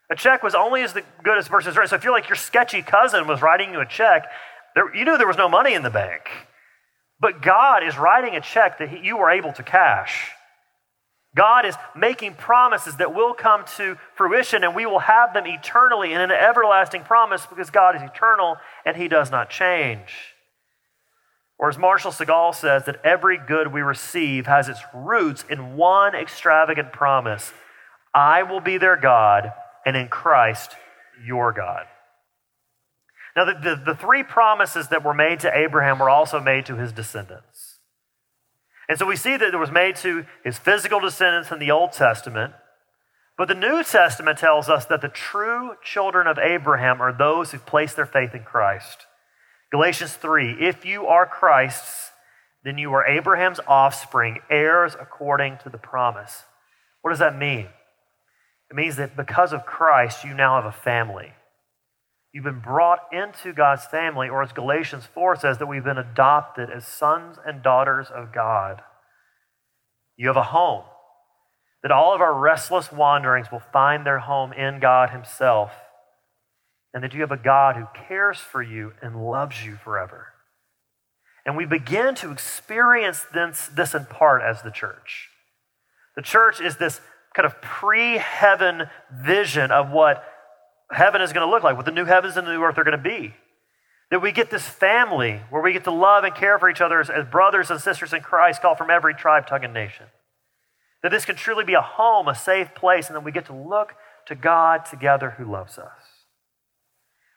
A 0.10 0.16
check 0.16 0.42
was 0.42 0.56
only 0.56 0.84
as 0.84 0.94
good 0.94 1.38
as 1.38 1.46
the 1.46 1.52
person 1.52 1.74
who 1.74 1.80
wrote 1.80 1.88
it. 1.88 1.90
So 1.90 1.98
if 1.98 2.06
you're 2.06 2.14
like 2.14 2.30
your 2.30 2.38
sketchy 2.38 2.82
cousin 2.82 3.28
was 3.28 3.42
writing 3.42 3.74
you 3.74 3.82
a 3.82 3.86
check, 3.86 4.24
there, 4.80 4.96
you 4.96 5.04
knew 5.04 5.18
there 5.18 5.28
was 5.28 5.38
no 5.38 5.50
money 5.50 5.74
in 5.74 5.84
the 5.84 5.90
bank. 5.90 6.22
But 7.20 7.42
God 7.42 7.84
is 7.84 7.98
writing 7.98 8.36
a 8.36 8.42
check 8.42 8.78
that 8.80 8.90
he, 8.90 9.06
you 9.06 9.18
were 9.18 9.30
able 9.30 9.52
to 9.54 9.64
cash. 9.64 10.32
God 11.36 11.66
is 11.66 11.76
making 11.96 12.36
promises 12.36 12.96
that 12.96 13.14
will 13.14 13.34
come 13.34 13.66
to 13.76 13.98
fruition 14.16 14.64
and 14.64 14.74
we 14.74 14.86
will 14.86 15.00
have 15.00 15.34
them 15.34 15.46
eternally 15.46 16.14
in 16.14 16.22
an 16.22 16.32
everlasting 16.32 17.04
promise 17.04 17.46
because 17.46 17.70
God 17.70 17.98
is 17.98 18.02
eternal 18.02 18.56
and 18.86 18.96
he 18.96 19.10
does 19.10 19.30
not 19.30 19.50
change. 19.50 20.34
Or 21.60 21.68
as 21.68 21.78
Marshall 21.78 22.12
Segal 22.12 22.56
says, 22.56 22.86
that 22.86 23.02
every 23.04 23.38
good 23.38 23.74
we 23.74 23.82
receive 23.82 24.48
has 24.48 24.70
its 24.70 24.80
roots 24.94 25.44
in 25.50 25.76
one 25.76 26.16
extravagant 26.16 26.94
promise 26.94 27.52
I 28.14 28.44
will 28.44 28.62
be 28.62 28.80
their 28.80 28.96
God, 28.96 29.54
and 29.86 29.96
in 29.96 30.08
Christ, 30.08 30.72
your 31.24 31.54
God. 31.54 31.86
Now, 33.40 33.46
the, 33.46 33.54
the, 33.54 33.82
the, 33.94 33.96
three 33.96 34.22
promises 34.22 34.90
that 34.90 35.06
were 35.06 35.14
made 35.14 35.40
to 35.40 35.58
Abraham 35.58 36.00
were 36.00 36.10
also 36.10 36.42
made 36.42 36.66
to 36.66 36.76
his 36.76 36.92
descendants. 36.92 37.80
And 38.90 39.00
so 39.00 39.06
we 39.06 39.16
see 39.16 39.38
that 39.38 39.54
it 39.54 39.58
was 39.58 39.72
made 39.72 39.96
to 39.98 40.26
his 40.44 40.58
physical 40.58 41.00
descendants 41.00 41.50
in 41.50 41.58
the 41.58 41.72
Old 41.72 41.94
Testament. 41.94 42.54
But 43.38 43.48
the 43.48 43.56
New 43.56 43.82
Testament 43.86 44.40
tells 44.40 44.68
us 44.68 44.84
that 44.88 45.00
the 45.00 45.08
true 45.08 45.76
children 45.82 46.28
of 46.28 46.38
Abraham 46.38 47.02
are 47.02 47.18
those 47.18 47.52
who 47.52 47.60
place 47.60 47.94
their 47.94 48.06
faith 48.06 48.36
in 48.36 48.44
Christ. 48.44 49.06
Galatians 49.72 50.16
3 50.16 50.58
If 50.60 50.84
you 50.84 51.08
are 51.08 51.26
Christ's, 51.26 52.12
then 52.66 52.78
you 52.78 52.92
are 52.92 53.08
Abraham's 53.08 53.62
offspring, 53.70 54.40
heirs 54.50 54.98
according 55.00 55.60
to 55.64 55.70
the 55.70 55.78
promise. 55.78 56.44
What 57.04 57.12
does 57.12 57.20
that 57.20 57.38
mean? 57.38 57.70
It 58.70 58.76
means 58.76 58.98
that 58.98 59.16
because 59.16 59.54
of 59.54 59.66
Christ, 59.66 60.26
you 60.26 60.34
now 60.34 60.62
have 60.62 60.66
a 60.66 60.78
family. 60.78 61.32
You've 62.32 62.44
been 62.44 62.60
brought 62.60 63.00
into 63.12 63.54
God's 63.54 63.86
family, 63.86 64.30
or 64.30 64.44
as 64.44 64.52
Galatians 64.52 65.06
4 65.14 65.36
says, 65.36 65.58
that 65.58 65.66
we've 65.66 65.84
been 65.84 65.98
adopted 65.98 66.70
as 66.70 66.86
sons 66.86 67.38
and 67.44 67.64
daughters 67.64 68.08
of 68.14 68.32
God. 68.32 68.82
You 70.16 70.28
have 70.28 70.38
a 70.38 70.44
home, 70.44 70.84
that 71.82 71.92
all 71.92 72.14
of 72.14 72.22
our 72.22 72.38
restless 72.38 72.92
wanderings 72.92 73.52
will 73.52 73.64
find 73.74 74.06
their 74.06 74.20
home 74.20 74.54
in 74.54 74.80
God 74.80 75.10
Himself, 75.10 75.72
and 76.94 77.04
that 77.04 77.14
you 77.14 77.22
have 77.22 77.32
a 77.32 77.38
God 77.38 77.76
who 77.76 77.88
cares 78.08 78.38
for 78.38 78.62
you 78.62 78.94
and 79.02 79.26
loves 79.26 79.66
you 79.66 79.76
forever. 79.76 80.28
And 81.46 81.58
we 81.58 81.66
begin 81.66 82.14
to 82.16 82.32
experience 82.32 83.26
this, 83.34 83.70
this 83.74 83.96
in 83.96 84.06
part 84.06 84.44
as 84.44 84.62
the 84.62 84.72
church. 84.72 85.30
The 86.16 86.22
church 86.22 86.62
is 86.62 86.78
this 86.78 87.02
kind 87.34 87.46
of 87.46 87.60
pre 87.62 88.18
heaven 88.18 88.84
vision 89.12 89.72
of 89.72 89.90
what 89.90 90.24
heaven 90.92 91.22
is 91.22 91.34
going 91.34 91.46
to 91.46 91.52
look 91.52 91.64
like, 91.64 91.76
what 91.76 91.86
the 91.86 91.92
new 91.92 92.06
heavens 92.06 92.38
and 92.38 92.48
the 92.48 92.52
new 92.52 92.64
earth 92.64 92.78
are 92.78 92.84
going 92.84 92.98
to 92.98 93.04
be. 93.04 93.34
That 94.12 94.22
we 94.22 94.32
get 94.32 94.50
this 94.50 94.68
family 94.68 95.42
where 95.50 95.62
we 95.62 95.74
get 95.74 95.84
to 95.84 95.92
love 95.92 96.24
and 96.24 96.34
care 96.34 96.58
for 96.58 96.70
each 96.70 96.82
other 96.82 97.00
as, 97.00 97.10
brothers 97.30 97.70
and 97.70 97.80
sisters 97.80 98.12
in 98.12 98.22
Christ, 98.22 98.62
called 98.62 98.78
from 98.78 98.90
every 98.90 99.14
tribe, 99.14 99.46
tongue, 99.46 99.64
and 99.64 99.74
nation. 99.74 100.08
That 101.04 101.12
this 101.12 101.26
can 101.26 101.36
truly 101.36 101.64
be 101.64 101.76
a 101.76 101.82
home, 101.82 102.28
a 102.28 102.36
safe 102.36 102.74
place, 102.74 103.08
and 103.08 103.16
that 103.16 103.24
we 103.24 103.32
get 103.32 103.46
to 103.46 103.54
look 103.54 103.96
to 104.26 104.36
God 104.36 104.86
together 104.86 105.32
who 105.32 105.46
loves 105.50 105.78
us. 105.78 105.92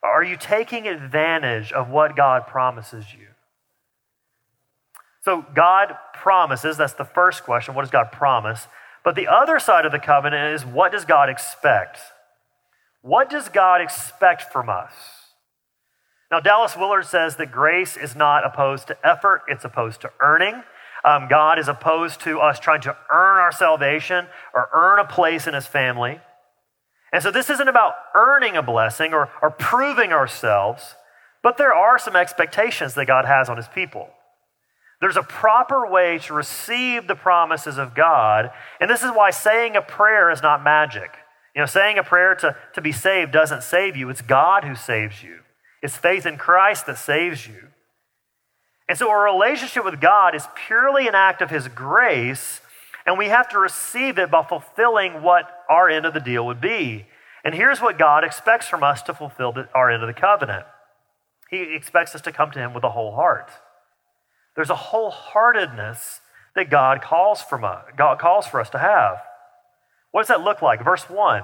Are 0.02 0.24
you 0.24 0.36
taking 0.36 0.88
advantage 0.88 1.72
of 1.72 1.88
what 1.88 2.16
God 2.16 2.46
promises 2.46 3.06
you? 3.12 3.28
So, 5.24 5.46
God 5.54 5.96
promises, 6.14 6.76
that's 6.76 6.94
the 6.94 7.04
first 7.04 7.44
question. 7.44 7.74
What 7.74 7.82
does 7.82 7.90
God 7.90 8.10
promise? 8.10 8.66
But 9.04 9.14
the 9.14 9.28
other 9.28 9.60
side 9.60 9.86
of 9.86 9.92
the 9.92 10.00
covenant 10.00 10.54
is 10.54 10.66
what 10.66 10.90
does 10.90 11.04
God 11.04 11.28
expect? 11.28 11.98
What 13.02 13.28
does 13.28 13.48
God 13.48 13.80
expect 13.80 14.52
from 14.52 14.68
us? 14.68 14.92
Now, 16.30 16.40
Dallas 16.40 16.76
Willard 16.76 17.04
says 17.04 17.36
that 17.36 17.52
grace 17.52 17.96
is 17.96 18.16
not 18.16 18.46
opposed 18.46 18.86
to 18.86 19.06
effort, 19.06 19.42
it's 19.48 19.64
opposed 19.64 20.00
to 20.00 20.10
earning. 20.20 20.62
Um, 21.04 21.26
God 21.28 21.58
is 21.58 21.68
opposed 21.68 22.20
to 22.20 22.38
us 22.38 22.60
trying 22.60 22.80
to 22.82 22.96
earn 23.10 23.38
our 23.38 23.52
salvation 23.52 24.26
or 24.54 24.68
earn 24.72 25.00
a 25.00 25.04
place 25.04 25.46
in 25.46 25.54
his 25.54 25.66
family. 25.66 26.20
And 27.12 27.22
so 27.22 27.30
this 27.30 27.50
isn't 27.50 27.68
about 27.68 27.94
earning 28.14 28.56
a 28.56 28.62
blessing 28.62 29.12
or, 29.12 29.28
or 29.42 29.50
proving 29.50 30.12
ourselves, 30.12 30.94
but 31.42 31.58
there 31.58 31.74
are 31.74 31.98
some 31.98 32.16
expectations 32.16 32.94
that 32.94 33.06
God 33.06 33.26
has 33.26 33.48
on 33.48 33.56
his 33.56 33.68
people. 33.68 34.08
There's 35.00 35.16
a 35.16 35.22
proper 35.22 35.90
way 35.90 36.18
to 36.20 36.32
receive 36.32 37.08
the 37.08 37.16
promises 37.16 37.76
of 37.76 37.94
God, 37.94 38.52
and 38.80 38.88
this 38.88 39.02
is 39.02 39.10
why 39.10 39.30
saying 39.30 39.74
a 39.74 39.82
prayer 39.82 40.30
is 40.30 40.40
not 40.40 40.62
magic. 40.62 41.10
You 41.54 41.60
know, 41.60 41.66
saying 41.66 41.98
a 41.98 42.02
prayer 42.02 42.34
to, 42.36 42.56
to 42.74 42.80
be 42.80 42.92
saved 42.92 43.32
doesn't 43.32 43.62
save 43.62 43.96
you, 43.96 44.08
it's 44.08 44.22
God 44.22 44.64
who 44.64 44.74
saves 44.74 45.22
you. 45.22 45.40
It's 45.82 45.96
faith 45.96 46.24
in 46.24 46.38
Christ 46.38 46.86
that 46.86 46.96
saves 46.96 47.46
you. 47.46 47.68
And 48.88 48.98
so, 48.98 49.10
a 49.10 49.32
relationship 49.32 49.84
with 49.84 50.00
God 50.00 50.34
is 50.34 50.46
purely 50.66 51.08
an 51.08 51.14
act 51.14 51.42
of 51.42 51.50
His 51.50 51.68
grace, 51.68 52.60
and 53.04 53.18
we 53.18 53.26
have 53.26 53.48
to 53.50 53.58
receive 53.58 54.18
it 54.18 54.30
by 54.30 54.44
fulfilling 54.44 55.22
what 55.22 55.64
our 55.68 55.88
end 55.88 56.06
of 56.06 56.14
the 56.14 56.20
deal 56.20 56.46
would 56.46 56.60
be. 56.60 57.06
And 57.44 57.54
here's 57.54 57.80
what 57.80 57.98
God 57.98 58.24
expects 58.24 58.68
from 58.68 58.82
us 58.82 59.02
to 59.02 59.14
fulfill 59.14 59.52
the, 59.52 59.68
our 59.74 59.90
end 59.90 60.02
of 60.02 60.06
the 60.06 60.20
covenant 60.20 60.64
He 61.50 61.74
expects 61.74 62.14
us 62.14 62.20
to 62.22 62.32
come 62.32 62.50
to 62.52 62.58
Him 62.58 62.74
with 62.74 62.84
a 62.84 62.90
whole 62.90 63.14
heart. 63.14 63.50
There's 64.54 64.70
a 64.70 64.74
wholeheartedness 64.74 66.20
that 66.54 66.70
God 66.70 67.02
calls, 67.02 67.42
from 67.42 67.64
us, 67.64 67.84
God 67.96 68.18
calls 68.18 68.46
for 68.46 68.60
us 68.60 68.70
to 68.70 68.78
have. 68.78 69.22
What 70.12 70.22
does 70.22 70.28
that 70.28 70.42
look 70.42 70.62
like? 70.62 70.84
Verse 70.84 71.10
1 71.10 71.42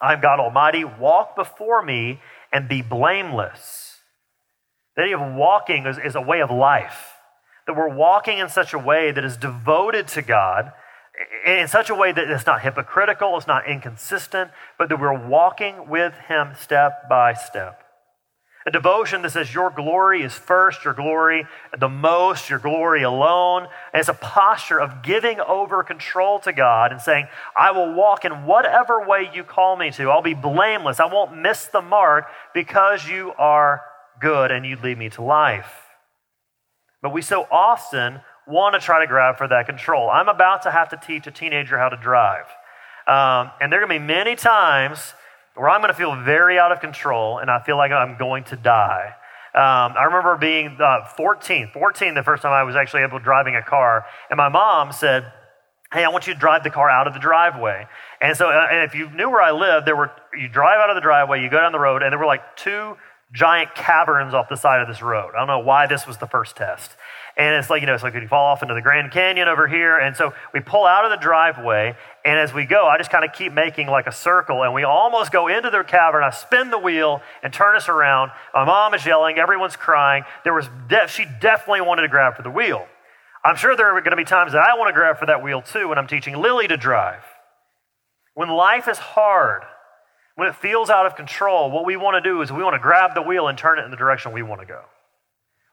I 0.00 0.12
am 0.12 0.20
God 0.20 0.40
Almighty, 0.40 0.84
walk 0.84 1.34
before 1.34 1.82
me 1.82 2.20
and 2.52 2.68
be 2.68 2.82
blameless. 2.82 3.98
The 4.96 5.02
idea 5.02 5.18
of 5.18 5.34
walking 5.34 5.86
is, 5.86 5.98
is 5.98 6.14
a 6.14 6.20
way 6.20 6.40
of 6.40 6.50
life. 6.50 7.12
That 7.66 7.76
we're 7.76 7.94
walking 7.94 8.38
in 8.38 8.48
such 8.48 8.74
a 8.74 8.78
way 8.78 9.12
that 9.12 9.24
is 9.24 9.36
devoted 9.36 10.08
to 10.08 10.22
God, 10.22 10.72
in 11.46 11.68
such 11.68 11.90
a 11.90 11.94
way 11.94 12.12
that 12.12 12.30
it's 12.30 12.46
not 12.46 12.62
hypocritical, 12.62 13.36
it's 13.36 13.46
not 13.46 13.68
inconsistent, 13.68 14.50
but 14.78 14.88
that 14.88 15.00
we're 15.00 15.26
walking 15.26 15.88
with 15.88 16.14
Him 16.28 16.54
step 16.58 17.08
by 17.08 17.34
step. 17.34 17.82
A 18.66 18.70
devotion 18.70 19.22
that 19.22 19.30
says 19.30 19.54
your 19.54 19.70
glory 19.70 20.22
is 20.22 20.34
first, 20.34 20.84
your 20.84 20.92
glory 20.92 21.46
the 21.78 21.88
most, 21.88 22.50
your 22.50 22.58
glory 22.58 23.02
alone. 23.02 23.66
And 23.92 24.00
it's 24.00 24.10
a 24.10 24.14
posture 24.14 24.78
of 24.78 25.02
giving 25.02 25.40
over 25.40 25.82
control 25.82 26.38
to 26.40 26.52
God 26.52 26.92
and 26.92 27.00
saying, 27.00 27.26
I 27.58 27.70
will 27.70 27.94
walk 27.94 28.26
in 28.26 28.44
whatever 28.44 29.06
way 29.06 29.30
you 29.32 29.44
call 29.44 29.76
me 29.76 29.90
to. 29.92 30.10
I'll 30.10 30.20
be 30.20 30.34
blameless. 30.34 31.00
I 31.00 31.06
won't 31.06 31.38
miss 31.38 31.66
the 31.66 31.80
mark 31.80 32.26
because 32.52 33.08
you 33.08 33.32
are 33.38 33.80
good 34.20 34.50
and 34.50 34.66
you'd 34.66 34.82
lead 34.82 34.98
me 34.98 35.08
to 35.10 35.22
life. 35.22 35.72
But 37.00 37.14
we 37.14 37.22
so 37.22 37.46
often 37.50 38.20
want 38.46 38.74
to 38.74 38.80
try 38.80 39.00
to 39.00 39.06
grab 39.06 39.38
for 39.38 39.48
that 39.48 39.64
control. 39.64 40.10
I'm 40.10 40.28
about 40.28 40.62
to 40.62 40.70
have 40.70 40.90
to 40.90 40.98
teach 40.98 41.26
a 41.26 41.30
teenager 41.30 41.78
how 41.78 41.88
to 41.88 41.96
drive. 41.96 42.44
Um, 43.06 43.52
and 43.60 43.72
there 43.72 43.82
are 43.82 43.86
going 43.86 43.98
to 43.98 44.04
be 44.04 44.06
many 44.06 44.36
times 44.36 45.14
where 45.60 45.68
I'm 45.68 45.82
going 45.82 45.92
to 45.92 45.96
feel 45.96 46.16
very 46.16 46.58
out 46.58 46.72
of 46.72 46.80
control 46.80 47.36
and 47.36 47.50
I 47.50 47.60
feel 47.60 47.76
like 47.76 47.92
I'm 47.92 48.16
going 48.16 48.44
to 48.44 48.56
die. 48.56 49.14
Um, 49.52 49.92
I 49.94 50.04
remember 50.04 50.38
being 50.38 50.78
uh, 50.80 51.04
14, 51.18 51.70
14 51.74 52.14
the 52.14 52.22
first 52.22 52.42
time 52.42 52.52
I 52.52 52.62
was 52.62 52.76
actually 52.76 53.02
able 53.02 53.18
to 53.18 53.24
driving 53.24 53.56
a 53.56 53.62
car, 53.62 54.06
and 54.30 54.38
my 54.38 54.48
mom 54.48 54.90
said, 54.92 55.30
Hey, 55.92 56.04
I 56.04 56.08
want 56.08 56.28
you 56.28 56.34
to 56.34 56.38
drive 56.38 56.62
the 56.62 56.70
car 56.70 56.88
out 56.88 57.08
of 57.08 57.14
the 57.14 57.18
driveway. 57.18 57.88
And 58.20 58.36
so, 58.36 58.48
uh, 58.48 58.68
and 58.70 58.84
if 58.88 58.94
you 58.94 59.10
knew 59.10 59.28
where 59.28 59.42
I 59.42 59.50
lived, 59.50 59.88
there 59.88 59.96
were, 59.96 60.12
you 60.38 60.48
drive 60.48 60.78
out 60.78 60.88
of 60.88 60.94
the 60.94 61.00
driveway, 61.02 61.42
you 61.42 61.50
go 61.50 61.58
down 61.58 61.72
the 61.72 61.80
road, 61.80 62.04
and 62.04 62.12
there 62.12 62.18
were 62.18 62.26
like 62.26 62.56
two 62.56 62.96
giant 63.32 63.74
caverns 63.74 64.32
off 64.32 64.48
the 64.48 64.56
side 64.56 64.80
of 64.80 64.88
this 64.88 65.02
road. 65.02 65.32
I 65.34 65.38
don't 65.38 65.48
know 65.48 65.58
why 65.58 65.86
this 65.86 66.06
was 66.06 66.18
the 66.18 66.26
first 66.26 66.56
test. 66.56 66.92
And 67.36 67.54
it's 67.54 67.70
like, 67.70 67.80
you 67.80 67.86
know, 67.86 67.94
it's 67.94 68.02
like 68.02 68.14
you 68.14 68.28
fall 68.28 68.46
off 68.46 68.62
into 68.62 68.74
the 68.74 68.82
Grand 68.82 69.12
Canyon 69.12 69.48
over 69.48 69.68
here. 69.68 69.98
And 69.98 70.16
so 70.16 70.32
we 70.52 70.60
pull 70.60 70.84
out 70.84 71.04
of 71.04 71.10
the 71.10 71.16
driveway. 71.16 71.96
And 72.24 72.38
as 72.38 72.52
we 72.52 72.66
go, 72.66 72.86
I 72.86 72.98
just 72.98 73.10
kind 73.10 73.24
of 73.24 73.32
keep 73.32 73.52
making 73.52 73.86
like 73.86 74.06
a 74.06 74.12
circle. 74.12 74.62
And 74.62 74.74
we 74.74 74.84
almost 74.84 75.32
go 75.32 75.48
into 75.48 75.70
their 75.70 75.84
cavern. 75.84 76.22
I 76.22 76.30
spin 76.30 76.70
the 76.70 76.78
wheel 76.78 77.22
and 77.42 77.52
turn 77.52 77.76
us 77.76 77.88
around. 77.88 78.30
My 78.52 78.64
mom 78.64 78.92
is 78.94 79.06
yelling. 79.06 79.38
Everyone's 79.38 79.76
crying. 79.76 80.24
There 80.44 80.52
was 80.52 80.68
de- 80.88 81.08
she 81.08 81.26
definitely 81.40 81.80
wanted 81.80 82.02
to 82.02 82.08
grab 82.08 82.36
for 82.36 82.42
the 82.42 82.50
wheel. 82.50 82.86
I'm 83.42 83.56
sure 83.56 83.74
there 83.74 83.96
are 83.96 84.00
going 84.00 84.10
to 84.10 84.16
be 84.16 84.24
times 84.24 84.52
that 84.52 84.60
I 84.60 84.76
want 84.76 84.88
to 84.88 84.92
grab 84.92 85.18
for 85.18 85.26
that 85.26 85.42
wheel 85.42 85.62
too 85.62 85.88
when 85.88 85.96
I'm 85.96 86.06
teaching 86.06 86.36
Lily 86.36 86.68
to 86.68 86.76
drive. 86.76 87.24
When 88.34 88.50
life 88.50 88.86
is 88.86 88.98
hard, 88.98 89.62
when 90.34 90.48
it 90.48 90.56
feels 90.56 90.90
out 90.90 91.06
of 91.06 91.16
control, 91.16 91.70
what 91.70 91.86
we 91.86 91.96
want 91.96 92.22
to 92.22 92.28
do 92.28 92.42
is 92.42 92.52
we 92.52 92.62
want 92.62 92.74
to 92.74 92.80
grab 92.80 93.14
the 93.14 93.22
wheel 93.22 93.48
and 93.48 93.56
turn 93.56 93.78
it 93.78 93.84
in 93.84 93.90
the 93.90 93.96
direction 93.96 94.32
we 94.32 94.42
want 94.42 94.60
to 94.60 94.66
go. 94.66 94.82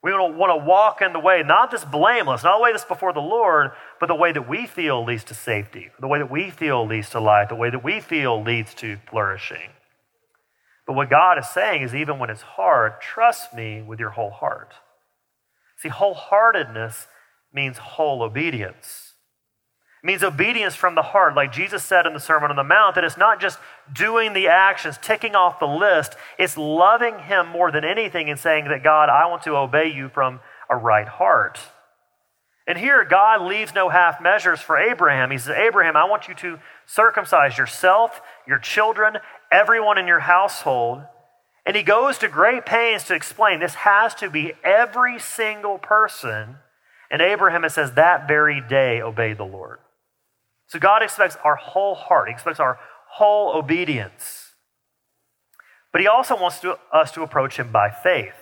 We 0.04 0.12
want 0.14 0.52
to 0.52 0.66
walk 0.66 1.02
in 1.02 1.12
the 1.12 1.20
way, 1.20 1.44
not 1.44 1.72
this 1.72 1.84
blameless, 1.84 2.44
not 2.44 2.58
the 2.58 2.64
way 2.64 2.72
that's 2.72 2.86
before 2.86 3.14
the 3.14 3.20
Lord, 3.20 3.72
but 4.00 4.08
the 4.08 4.16
way 4.16 4.32
that 4.32 4.48
we 4.48 4.68
feel 4.68 5.04
leads 5.04 5.24
to 5.26 5.34
safety, 5.34 5.90
the 6.00 6.08
way 6.08 6.20
that 6.20 6.32
we 6.32 6.52
feel 6.52 6.86
leads 6.86 7.10
to 7.10 7.20
life, 7.20 7.50
the 7.50 7.56
way 7.56 7.70
that 7.70 7.84
we 7.84 8.00
feel 8.00 8.42
leads 8.42 8.74
to 8.76 8.98
flourishing. 9.10 9.72
But 10.86 10.94
what 10.94 11.10
God 11.10 11.38
is 11.40 11.50
saying 11.50 11.82
is 11.82 11.96
even 11.96 12.20
when 12.20 12.30
it's 12.30 12.44
hard, 12.44 13.02
trust 13.02 13.54
me 13.54 13.82
with 13.82 14.00
your 14.00 14.12
whole 14.12 14.32
heart. 14.32 14.74
See, 15.78 15.90
wholeheartedness 15.90 17.08
means 17.52 17.78
whole 17.78 18.22
obedience. 18.22 19.07
It 20.04 20.06
means 20.06 20.24
obedience 20.24 20.76
from 20.76 20.96
the 20.96 21.02
heart, 21.02 21.36
like 21.36 21.52
Jesus 21.52 21.84
said 21.84 22.06
in 22.06 22.14
the 22.14 22.20
Sermon 22.20 22.52
on 22.52 22.56
the 22.56 22.64
Mount, 22.64 22.96
that 22.96 23.04
it's 23.04 23.18
not 23.18 23.42
just 23.42 23.58
doing 23.92 24.34
the 24.34 24.48
actions, 24.48 24.98
ticking 25.02 25.36
off 25.36 25.60
the 25.60 25.66
list, 25.66 26.14
it's 26.38 26.58
loving 26.58 27.20
Him 27.20 27.48
more 27.48 27.72
than 27.72 27.84
anything 27.84 28.30
and 28.30 28.40
saying 28.40 28.68
that, 28.70 28.84
God, 28.84 29.10
I 29.10 29.26
want 29.26 29.42
to 29.44 29.58
obey 29.58 29.92
you 29.92 30.10
from 30.10 30.40
a 30.70 30.76
right 30.76 31.08
heart. 31.08 31.60
And 32.68 32.78
here, 32.78 33.06
God 33.06 33.42
leaves 33.42 33.74
no 33.74 33.88
half 33.88 34.22
measures 34.22 34.60
for 34.60 34.78
Abraham. 34.78 35.32
He 35.32 35.38
says, 35.38 35.56
Abraham, 35.58 35.96
I 35.96 36.04
want 36.04 36.28
you 36.28 36.36
to 36.36 36.60
circumcise 36.86 37.58
yourself, 37.58 38.22
your 38.46 38.60
children, 38.60 39.18
everyone 39.50 39.98
in 39.98 40.06
your 40.06 40.20
household. 40.20 41.04
And 41.66 41.76
he 41.78 41.84
goes 41.84 42.18
to 42.20 42.28
great 42.28 42.66
pains 42.66 43.06
to 43.06 43.16
explain 43.16 43.62
this 43.62 43.76
has 43.76 44.14
to 44.16 44.30
be 44.30 44.54
every 44.64 45.18
single 45.18 45.78
person. 45.78 46.58
And 47.10 47.22
Abraham, 47.22 47.64
it 47.64 47.72
says, 47.72 47.94
that 47.94 48.28
very 48.28 48.60
day 48.60 49.02
obeyed 49.02 49.38
the 49.38 49.46
Lord. 49.46 49.80
So 50.68 50.80
God 50.80 51.02
expects 51.02 51.38
our 51.44 51.56
whole 51.56 51.96
heart, 51.96 52.28
He 52.28 52.34
expects 52.34 52.60
our 52.60 52.80
whole 53.10 53.56
obedience. 53.58 54.52
But 55.92 56.02
He 56.02 56.08
also 56.08 56.40
wants 56.40 56.60
to, 56.60 56.78
us 56.92 57.12
to 57.14 57.24
approach 57.24 57.58
Him 57.58 57.72
by 57.72 57.90
faith. 57.90 58.34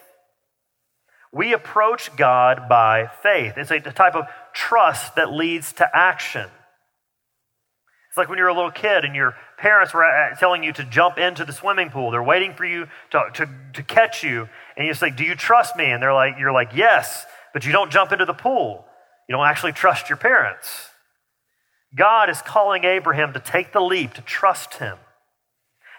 We 1.32 1.54
approach 1.54 2.16
God 2.16 2.70
by 2.70 3.10
faith. 3.22 3.54
It's 3.58 3.70
a 3.70 3.80
type 3.80 4.16
of 4.16 4.26
trust 4.54 5.16
that 5.16 5.34
leads 5.34 5.74
to 5.74 5.90
action. 5.94 6.50
It's 8.16 8.18
like 8.18 8.30
when 8.30 8.38
you're 8.38 8.48
a 8.48 8.54
little 8.54 8.72
kid 8.72 9.04
and 9.04 9.14
your 9.14 9.36
parents 9.58 9.94
were 9.94 10.06
uh, 10.06 10.34
telling 10.38 10.64
you 10.64 10.72
to 10.72 10.86
jump 10.86 11.18
into 11.18 11.44
the 11.44 11.52
swimming 11.52 11.90
pool. 11.90 12.12
They're 12.12 12.24
waiting 12.24 12.54
for 12.54 12.64
you 12.64 12.88
to, 13.12 13.24
to, 13.34 13.50
to 13.74 13.84
catch 13.84 14.24
you. 14.24 14.48
And 14.78 14.88
you 14.88 14.94
say, 14.94 15.10
Do 15.10 15.26
you 15.26 15.36
trust 15.36 15.76
me? 15.76 15.92
And 15.92 16.02
they're 16.02 16.14
like, 16.14 16.36
You're 16.40 16.54
like, 16.54 16.70
Yes, 16.74 17.26
but 17.54 17.66
you 17.66 17.74
don't 17.74 17.92
jump 17.92 18.14
into 18.14 18.24
the 18.24 18.34
pool. 18.34 18.86
You 19.28 19.36
don't 19.36 19.46
actually 19.46 19.74
trust 19.74 20.08
your 20.08 20.18
parents. 20.18 20.88
God 21.96 22.30
is 22.30 22.42
calling 22.42 22.84
Abraham 22.84 23.34
to 23.34 23.40
take 23.40 23.72
the 23.72 23.82
leap, 23.82 24.14
to 24.14 24.22
trust 24.22 24.76
him. 24.76 24.98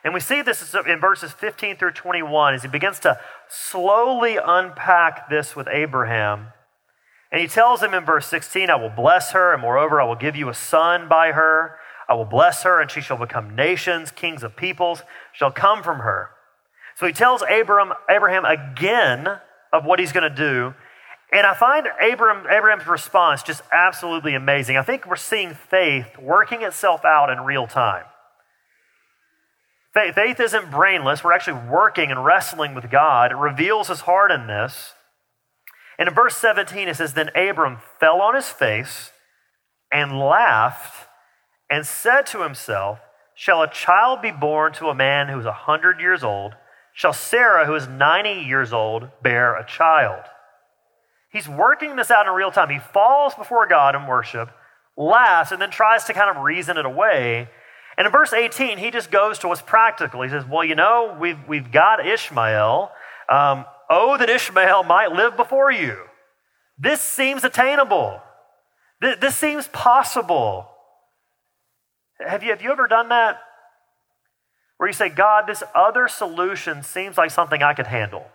And 0.05 0.15
we 0.15 0.21
see 0.21 0.43
this 0.43 0.75
in 0.75 1.01
verses 1.01 1.33
15 1.33 1.77
through 1.79 1.93
21 1.93 2.55
as 2.55 2.63
he 2.63 2.69
begins 2.69 3.01
to 3.01 3.19
slowly 3.49 4.37
unpack 4.37 5.29
this 5.29 5.57
with 5.57 5.67
Abraham. 5.69 6.49
And 7.33 7.41
he 7.41 7.49
tells 7.49 7.83
him 7.83 7.93
in 7.93 8.05
verse 8.05 8.27
16, 8.27 8.71
I 8.71 8.77
will 8.77 8.91
bless 8.91 9.33
her, 9.33 9.53
and 9.53 9.61
moreover, 9.61 10.01
I 10.01 10.05
will 10.05 10.15
give 10.15 10.37
you 10.37 10.49
a 10.49 10.55
son 10.55 11.09
by 11.09 11.33
her. 11.33 11.77
I 12.09 12.15
will 12.15 12.25
bless 12.25 12.63
her, 12.63 12.81
and 12.81 12.89
she 12.89 13.01
shall 13.01 13.17
become 13.17 13.57
nations, 13.57 14.13
kings 14.13 14.45
of 14.45 14.55
peoples 14.55 15.03
shall 15.33 15.51
come 15.51 15.83
from 15.83 15.99
her. 15.99 16.31
So 16.95 17.07
he 17.07 17.13
tells 17.13 17.43
Abraham, 17.43 17.95
Abraham 18.09 18.45
again 18.45 19.41
of 19.73 19.85
what 19.85 19.99
he's 19.99 20.13
going 20.13 20.31
to 20.31 20.35
do. 20.35 20.75
And 21.33 21.47
I 21.47 21.55
find 21.55 21.89
Abraham, 22.01 22.47
Abraham's 22.51 22.87
response 22.87 23.43
just 23.43 23.63
absolutely 23.73 24.35
amazing. 24.35 24.77
I 24.77 24.83
think 24.83 25.07
we're 25.07 25.17
seeing 25.17 25.55
faith 25.55 26.19
working 26.19 26.63
itself 26.63 27.05
out 27.05 27.31
in 27.31 27.41
real 27.41 27.67
time. 27.67 28.05
Faith, 29.93 30.15
faith 30.15 30.41
isn't 30.41 30.71
brainless. 30.71 31.25
We're 31.25 31.33
actually 31.33 31.69
working 31.69 32.11
and 32.11 32.25
wrestling 32.25 32.75
with 32.75 32.91
God. 32.91 33.33
It 33.33 33.37
reveals 33.37 33.89
his 33.89 34.03
heart 34.03 34.31
in 34.31 34.47
this. 34.47 34.93
And 35.99 36.09
in 36.09 36.15
verse 36.15 36.37
17, 36.37 36.89
it 36.89 36.97
says, 36.97 37.15
Then 37.15 37.31
Abram 37.35 37.79
fell 37.99 38.21
on 38.21 38.35
his 38.35 38.49
face 38.49 39.11
and 39.91 40.19
laughed 40.19 41.09
and 41.71 41.87
said 41.87 42.27
to 42.27 42.43
himself, 42.43 43.01
Shall 43.35 43.63
a 43.63 43.71
child 43.71 44.23
be 44.23 44.31
born 44.31 44.73
to 44.75 44.89
a 44.89 44.95
man 44.95 45.29
who 45.29 45.39
is 45.39 45.47
a 45.47 45.53
hundred 45.53 46.01
years 46.01 46.23
old? 46.23 46.55
Shall 46.93 47.13
Sarah, 47.13 47.67
who 47.67 47.75
is 47.75 47.89
90 47.89 48.47
years 48.47 48.73
old, 48.73 49.09
bear 49.23 49.57
a 49.57 49.67
child? 49.67 50.25
He's 51.31 51.49
working 51.49 51.97
this 51.97 52.11
out 52.11 52.27
in 52.27 52.33
real 52.33 52.51
time. 52.51 52.71
He 52.71 52.79
falls 52.79 53.35
before 53.35 53.67
God 53.67 53.95
in 53.95 54.07
worship, 54.07 54.51
laughs, 54.97 55.53
and 55.53 55.61
then 55.61 55.71
tries 55.71 56.05
to 56.05 56.13
kind 56.13 56.35
of 56.35 56.43
reason 56.43 56.77
it 56.77 56.87
away. 56.87 57.49
And 57.99 58.07
in 58.07 58.13
verse 58.13 58.33
18, 58.33 58.79
he 58.79 58.91
just 58.91 59.11
goes 59.11 59.39
to 59.41 59.49
what's 59.49 59.63
practical. 59.63 60.23
He 60.23 60.29
says, 60.29 60.45
Well, 60.45 60.65
you 60.65 60.75
know, 60.75 61.17
we've, 61.19 61.39
we've 61.49 61.71
got 61.73 62.07
Ishmael. 62.07 62.91
Um, 63.29 63.65
oh, 63.91 64.17
that 64.19 64.31
Ishmael 64.31 64.85
might 64.85 65.13
live 65.13 65.37
before 65.37 65.71
you. 65.71 65.97
This 66.79 67.01
seems 67.01 67.43
attainable. 67.43 68.21
This, 69.01 69.17
this 69.19 69.37
seems 69.37 69.69
possible. 69.69 70.69
Have 72.21 72.43
you, 72.43 72.51
have 72.51 72.63
you 72.63 72.71
ever 72.71 72.87
done 72.87 73.09
that? 73.09 73.41
Where 74.77 74.89
you 74.89 74.93
say, 74.93 75.09
God, 75.09 75.47
this 75.47 75.63
other 75.75 76.07
solution 76.07 76.83
seems 76.83 77.17
like 77.17 77.31
something 77.31 77.63
I 77.63 77.75
could 77.75 77.87
handle. 77.87 78.27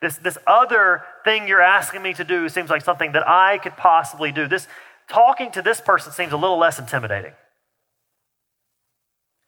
This, 0.00 0.16
this 0.16 0.38
other 0.46 1.02
thing 1.24 1.46
you're 1.46 1.60
asking 1.60 2.02
me 2.02 2.14
to 2.14 2.24
do 2.24 2.48
seems 2.48 2.70
like 2.70 2.82
something 2.82 3.12
that 3.12 3.26
I 3.28 3.58
could 3.58 3.76
possibly 3.76 4.32
do. 4.32 4.48
This 4.48 4.66
talking 5.08 5.50
to 5.52 5.62
this 5.62 5.80
person 5.80 6.12
seems 6.12 6.32
a 6.32 6.36
little 6.36 6.58
less 6.58 6.78
intimidating. 6.78 7.32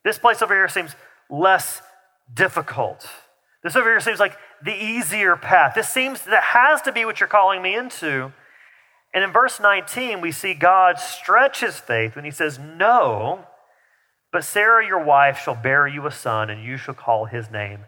This 0.05 0.19
place 0.19 0.43
over 0.43 0.55
here 0.55 0.69
seems 0.69 0.95
less 1.31 1.81
difficult. 2.33 3.09
This 3.62 3.77
over 3.77 3.88
here 3.88 4.01
seems 4.01 4.19
like 4.19 4.37
the 4.62 4.75
easier 4.75 5.37
path. 5.37 5.75
This 5.75 5.88
seems 5.88 6.23
that 6.25 6.43
has 6.43 6.83
to 6.83 6.93
be 6.93 7.05
what 7.05 7.21
you're 7.21 7.29
calling 7.29 7.62
me 7.62 7.77
into. 7.77 8.33
And 9.15 9.23
in 9.23 9.33
verse 9.33 9.61
19, 9.61 10.21
we 10.21 10.33
see 10.33 10.55
God 10.55 10.99
stretch 10.99 11.61
his 11.61 11.79
faith 11.79 12.17
when 12.17 12.25
he 12.25 12.31
says, 12.31 12.59
No, 12.59 13.47
but 14.33 14.45
Sarah, 14.45 14.87
your 14.87 15.05
wife, 15.05 15.38
shall 15.38 15.55
bear 15.55 15.87
you 15.87 16.07
a 16.07 16.11
son, 16.11 16.51
and 16.51 16.65
you 16.65 16.77
shall 16.77 16.95
call 16.95 17.27
his 17.27 17.51
name 17.51 17.85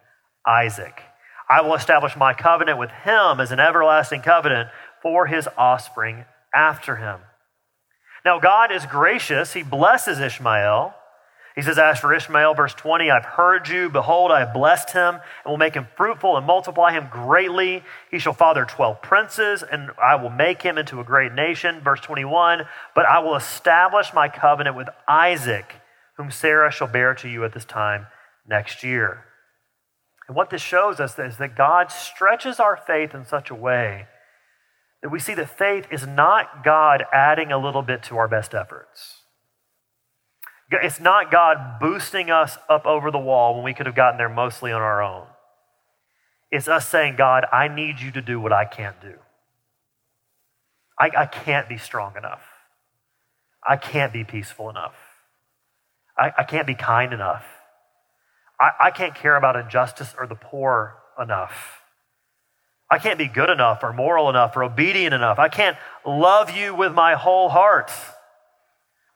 Isaac. 0.46 1.02
I 1.48 1.60
will 1.60 1.74
establish 1.74 2.16
my 2.16 2.34
covenant 2.34 2.78
with 2.78 2.90
him 2.90 3.40
as 3.40 3.52
an 3.52 3.60
everlasting 3.60 4.22
covenant 4.22 4.70
for 5.02 5.26
his 5.26 5.48
offspring 5.58 6.24
after 6.54 6.96
him. 6.96 7.20
Now, 8.24 8.38
God 8.38 8.72
is 8.72 8.86
gracious. 8.86 9.52
He 9.52 9.62
blesses 9.62 10.18
Ishmael. 10.18 10.94
He 11.54 11.62
says, 11.62 11.78
As 11.78 12.00
for 12.00 12.12
Ishmael, 12.12 12.54
verse 12.54 12.74
20, 12.74 13.10
I've 13.10 13.24
heard 13.24 13.68
you. 13.68 13.88
Behold, 13.88 14.32
I 14.32 14.40
have 14.40 14.54
blessed 14.54 14.90
him 14.92 15.16
and 15.16 15.22
will 15.46 15.58
make 15.58 15.74
him 15.74 15.86
fruitful 15.96 16.36
and 16.36 16.46
multiply 16.46 16.92
him 16.92 17.08
greatly. 17.10 17.84
He 18.10 18.18
shall 18.18 18.32
father 18.32 18.64
12 18.64 19.02
princes, 19.02 19.62
and 19.62 19.90
I 20.02 20.16
will 20.16 20.30
make 20.30 20.62
him 20.62 20.78
into 20.78 21.00
a 21.00 21.04
great 21.04 21.32
nation. 21.32 21.80
Verse 21.80 22.00
21, 22.00 22.66
But 22.94 23.06
I 23.06 23.20
will 23.20 23.36
establish 23.36 24.12
my 24.12 24.28
covenant 24.28 24.76
with 24.76 24.88
Isaac, 25.06 25.76
whom 26.16 26.30
Sarah 26.30 26.72
shall 26.72 26.88
bear 26.88 27.14
to 27.16 27.28
you 27.28 27.44
at 27.44 27.52
this 27.52 27.64
time 27.64 28.06
next 28.48 28.82
year. 28.82 29.24
And 30.26 30.36
what 30.36 30.50
this 30.50 30.62
shows 30.62 31.00
us 31.00 31.18
is 31.18 31.36
that 31.36 31.56
God 31.56 31.90
stretches 31.90 32.58
our 32.58 32.76
faith 32.76 33.14
in 33.14 33.24
such 33.24 33.50
a 33.50 33.54
way 33.54 34.06
that 35.02 35.10
we 35.10 35.20
see 35.20 35.34
that 35.34 35.58
faith 35.58 35.86
is 35.90 36.06
not 36.06 36.64
God 36.64 37.04
adding 37.12 37.52
a 37.52 37.58
little 37.58 37.82
bit 37.82 38.02
to 38.04 38.16
our 38.16 38.26
best 38.26 38.54
efforts. 38.54 39.24
It's 40.70 40.98
not 40.98 41.30
God 41.30 41.78
boosting 41.78 42.30
us 42.30 42.56
up 42.70 42.86
over 42.86 43.10
the 43.10 43.18
wall 43.18 43.54
when 43.54 43.64
we 43.64 43.74
could 43.74 43.84
have 43.84 43.94
gotten 43.94 44.16
there 44.16 44.30
mostly 44.30 44.72
on 44.72 44.80
our 44.80 45.02
own. 45.02 45.26
It's 46.50 46.68
us 46.68 46.88
saying, 46.88 47.16
God, 47.16 47.44
I 47.52 47.68
need 47.68 48.00
you 48.00 48.10
to 48.12 48.22
do 48.22 48.40
what 48.40 48.52
I 48.52 48.64
can't 48.64 48.98
do. 49.02 49.14
I, 50.98 51.10
I 51.14 51.26
can't 51.26 51.68
be 51.68 51.76
strong 51.76 52.16
enough. 52.16 52.42
I 53.62 53.76
can't 53.76 54.12
be 54.12 54.24
peaceful 54.24 54.70
enough. 54.70 54.94
I, 56.16 56.32
I 56.38 56.44
can't 56.44 56.66
be 56.66 56.74
kind 56.74 57.12
enough. 57.12 57.44
I, 58.60 58.70
I 58.80 58.90
can't 58.90 59.14
care 59.14 59.36
about 59.36 59.56
injustice 59.56 60.14
or 60.18 60.26
the 60.26 60.34
poor 60.34 60.96
enough. 61.20 61.80
I 62.90 62.98
can't 62.98 63.18
be 63.18 63.28
good 63.28 63.50
enough 63.50 63.82
or 63.82 63.92
moral 63.92 64.28
enough 64.28 64.56
or 64.56 64.62
obedient 64.62 65.14
enough. 65.14 65.38
I 65.38 65.48
can't 65.48 65.76
love 66.06 66.50
you 66.50 66.74
with 66.74 66.92
my 66.92 67.14
whole 67.14 67.48
heart. 67.48 67.90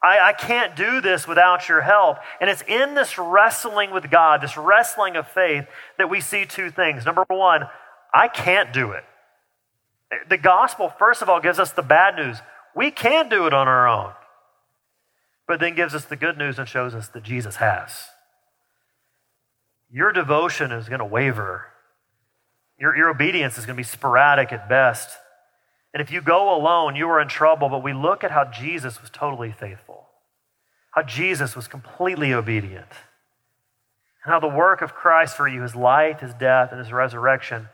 I, 0.02 0.28
I, 0.28 0.32
can't 0.32 0.76
do 0.76 1.00
this 1.00 1.26
without 1.26 1.68
your 1.68 1.80
help. 1.80 2.18
And 2.40 2.48
it's 2.48 2.62
in 2.62 2.94
this 2.94 3.18
wrestling 3.18 3.90
with 3.90 4.10
God, 4.10 4.40
this 4.40 4.56
wrestling 4.56 5.16
of 5.16 5.28
faith, 5.28 5.66
that 5.98 6.08
we 6.08 6.20
see 6.20 6.46
two 6.46 6.70
things. 6.70 7.04
Number 7.04 7.24
one, 7.28 7.68
I 8.14 8.28
can't 8.28 8.72
do 8.72 8.92
it. 8.92 9.04
The 10.28 10.38
gospel, 10.38 10.88
first 10.98 11.20
of 11.20 11.28
all, 11.28 11.40
gives 11.40 11.58
us 11.58 11.72
the 11.72 11.82
bad 11.82 12.16
news. 12.16 12.38
We 12.74 12.90
can't 12.90 13.28
do 13.28 13.46
it 13.46 13.52
on 13.52 13.68
our 13.68 13.88
own. 13.88 14.12
But 15.46 15.60
then 15.60 15.74
gives 15.74 15.94
us 15.94 16.04
the 16.04 16.16
good 16.16 16.38
news 16.38 16.58
and 16.58 16.68
shows 16.68 16.94
us 16.94 17.08
that 17.08 17.22
Jesus 17.22 17.56
has. 17.56 18.08
Your 19.90 20.12
devotion 20.12 20.72
is 20.72 20.88
going 20.88 20.98
to 20.98 21.04
waver, 21.04 21.66
your, 22.78 22.96
your 22.96 23.08
obedience 23.08 23.58
is 23.58 23.66
going 23.66 23.76
to 23.76 23.80
be 23.80 23.84
sporadic 23.84 24.52
at 24.52 24.68
best. 24.68 25.10
And 25.92 26.00
if 26.00 26.12
you 26.12 26.20
go 26.20 26.54
alone, 26.54 26.94
you 26.96 27.08
are 27.08 27.20
in 27.20 27.28
trouble. 27.28 27.68
But 27.68 27.82
we 27.82 27.92
look 27.92 28.22
at 28.22 28.30
how 28.30 28.44
Jesus 28.44 29.00
was 29.00 29.10
totally 29.10 29.52
faithful, 29.52 30.06
how 30.92 31.02
Jesus 31.02 31.56
was 31.56 31.66
completely 31.66 32.32
obedient, 32.32 32.90
and 34.24 34.32
how 34.32 34.38
the 34.38 34.46
work 34.46 34.80
of 34.82 34.94
Christ 34.94 35.36
for 35.36 35.48
you, 35.48 35.62
his 35.62 35.74
life, 35.74 36.20
his 36.20 36.34
death, 36.34 36.70
and 36.70 36.78
his 36.78 36.92
resurrection, 36.92 37.68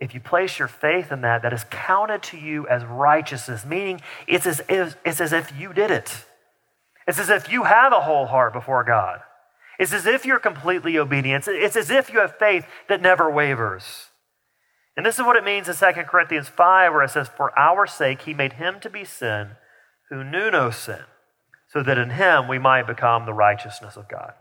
if 0.00 0.14
you 0.14 0.20
place 0.20 0.58
your 0.58 0.68
faith 0.68 1.12
in 1.12 1.20
that, 1.20 1.42
that 1.42 1.52
is 1.52 1.64
counted 1.70 2.22
to 2.24 2.38
you 2.38 2.66
as 2.66 2.82
righteousness, 2.84 3.66
meaning 3.66 4.00
it's 4.26 4.46
as 4.46 4.62
if, 4.68 4.96
it's 5.04 5.20
as 5.20 5.32
if 5.32 5.52
you 5.56 5.74
did 5.74 5.90
it. 5.90 6.24
It's 7.06 7.18
as 7.18 7.28
if 7.28 7.52
you 7.52 7.64
have 7.64 7.92
a 7.92 8.00
whole 8.00 8.26
heart 8.26 8.54
before 8.54 8.82
God. 8.82 9.20
It's 9.80 9.94
as 9.94 10.04
if 10.04 10.26
you're 10.26 10.38
completely 10.38 10.98
obedient. 10.98 11.48
It's 11.48 11.74
as 11.74 11.90
if 11.90 12.12
you 12.12 12.18
have 12.20 12.36
faith 12.36 12.66
that 12.90 13.00
never 13.00 13.30
wavers. 13.30 14.10
And 14.94 15.06
this 15.06 15.18
is 15.18 15.24
what 15.24 15.36
it 15.36 15.44
means 15.44 15.70
in 15.70 15.74
2 15.74 16.02
Corinthians 16.02 16.48
5, 16.48 16.92
where 16.92 17.02
it 17.02 17.08
says, 17.08 17.30
For 17.34 17.58
our 17.58 17.86
sake 17.86 18.22
he 18.22 18.34
made 18.34 18.52
him 18.54 18.78
to 18.80 18.90
be 18.90 19.06
sin 19.06 19.52
who 20.10 20.22
knew 20.22 20.50
no 20.50 20.70
sin, 20.70 21.04
so 21.66 21.82
that 21.82 21.96
in 21.96 22.10
him 22.10 22.46
we 22.46 22.58
might 22.58 22.86
become 22.86 23.24
the 23.24 23.32
righteousness 23.32 23.96
of 23.96 24.06
God. 24.06 24.34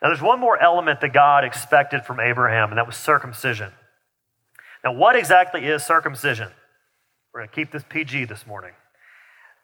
Now, 0.00 0.10
there's 0.10 0.22
one 0.22 0.38
more 0.38 0.62
element 0.62 1.00
that 1.00 1.12
God 1.12 1.42
expected 1.42 2.04
from 2.04 2.20
Abraham, 2.20 2.68
and 2.68 2.78
that 2.78 2.86
was 2.86 2.96
circumcision. 2.96 3.72
Now, 4.84 4.92
what 4.92 5.16
exactly 5.16 5.66
is 5.66 5.82
circumcision? 5.82 6.50
We're 7.34 7.40
going 7.40 7.48
to 7.48 7.54
keep 7.56 7.72
this 7.72 7.84
PG 7.88 8.26
this 8.26 8.46
morning. 8.46 8.74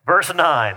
Verse 0.05 0.35
9 0.35 0.77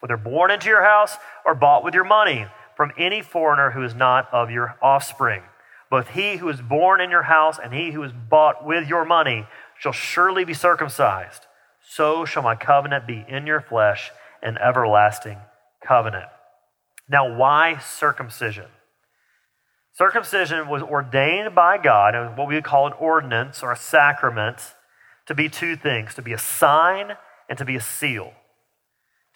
whether 0.00 0.16
born 0.16 0.50
into 0.50 0.68
your 0.68 0.82
house 0.82 1.16
or 1.44 1.54
bought 1.54 1.84
with 1.84 1.94
your 1.94 2.04
money 2.04 2.46
from 2.76 2.92
any 2.98 3.22
foreigner 3.22 3.70
who 3.70 3.82
is 3.82 3.94
not 3.94 4.28
of 4.32 4.50
your 4.50 4.76
offspring. 4.82 5.42
Both 5.90 6.10
he 6.10 6.36
who 6.36 6.48
is 6.48 6.60
born 6.60 7.00
in 7.00 7.10
your 7.10 7.24
house 7.24 7.58
and 7.62 7.74
he 7.74 7.92
who 7.92 8.02
is 8.02 8.12
bought 8.12 8.64
with 8.64 8.88
your 8.88 9.04
money 9.04 9.46
shall 9.78 9.92
surely 9.92 10.44
be 10.44 10.54
circumcised. 10.54 11.46
So 11.86 12.24
shall 12.24 12.42
my 12.42 12.54
covenant 12.54 13.06
be 13.06 13.24
in 13.28 13.46
your 13.46 13.60
flesh, 13.60 14.10
an 14.42 14.56
everlasting 14.58 15.38
covenant. 15.84 16.26
Now, 17.08 17.36
why 17.36 17.78
circumcision? 17.78 18.66
Circumcision 19.92 20.68
was 20.68 20.82
ordained 20.82 21.54
by 21.54 21.76
God, 21.76 22.38
what 22.38 22.48
we 22.48 22.54
would 22.54 22.64
call 22.64 22.86
an 22.86 22.92
ordinance 22.94 23.62
or 23.62 23.72
a 23.72 23.76
sacrament, 23.76 24.74
to 25.26 25.34
be 25.34 25.48
two 25.48 25.76
things 25.76 26.14
to 26.14 26.22
be 26.22 26.32
a 26.32 26.38
sign 26.38 27.16
and 27.48 27.58
to 27.58 27.64
be 27.64 27.76
a 27.76 27.80
seal. 27.80 28.32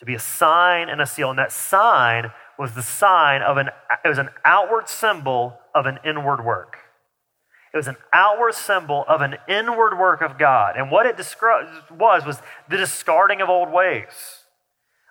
To 0.05 0.07
be 0.07 0.15
a 0.15 0.21
sign 0.21 0.91
and 0.91 1.01
a 1.01 1.07
seal. 1.07 1.31
And 1.31 1.39
that 1.39 1.51
sign 1.51 2.31
was 2.59 2.75
the 2.75 2.83
sign 2.83 3.41
of 3.41 3.57
an, 3.57 3.71
it 4.05 4.09
was 4.09 4.19
an 4.19 4.29
outward 4.45 4.87
symbol 4.87 5.59
of 5.75 5.87
an 5.87 5.99
inward 6.05 6.45
work. 6.45 6.77
It 7.73 7.79
was 7.79 7.89
an 7.89 7.97
outward 8.13 8.55
symbol 8.55 9.07
of 9.09 9.23
an 9.23 9.37
inward 9.49 9.99
work 9.99 10.21
of 10.21 10.39
God. 10.39 10.77
And 10.77 10.91
what 10.91 11.07
it 11.07 11.17
descri- 11.17 11.91
was, 11.91 12.27
was 12.27 12.43
the 12.69 12.77
discarding 12.77 13.41
of 13.41 13.49
old 13.49 13.73
ways. 13.73 14.43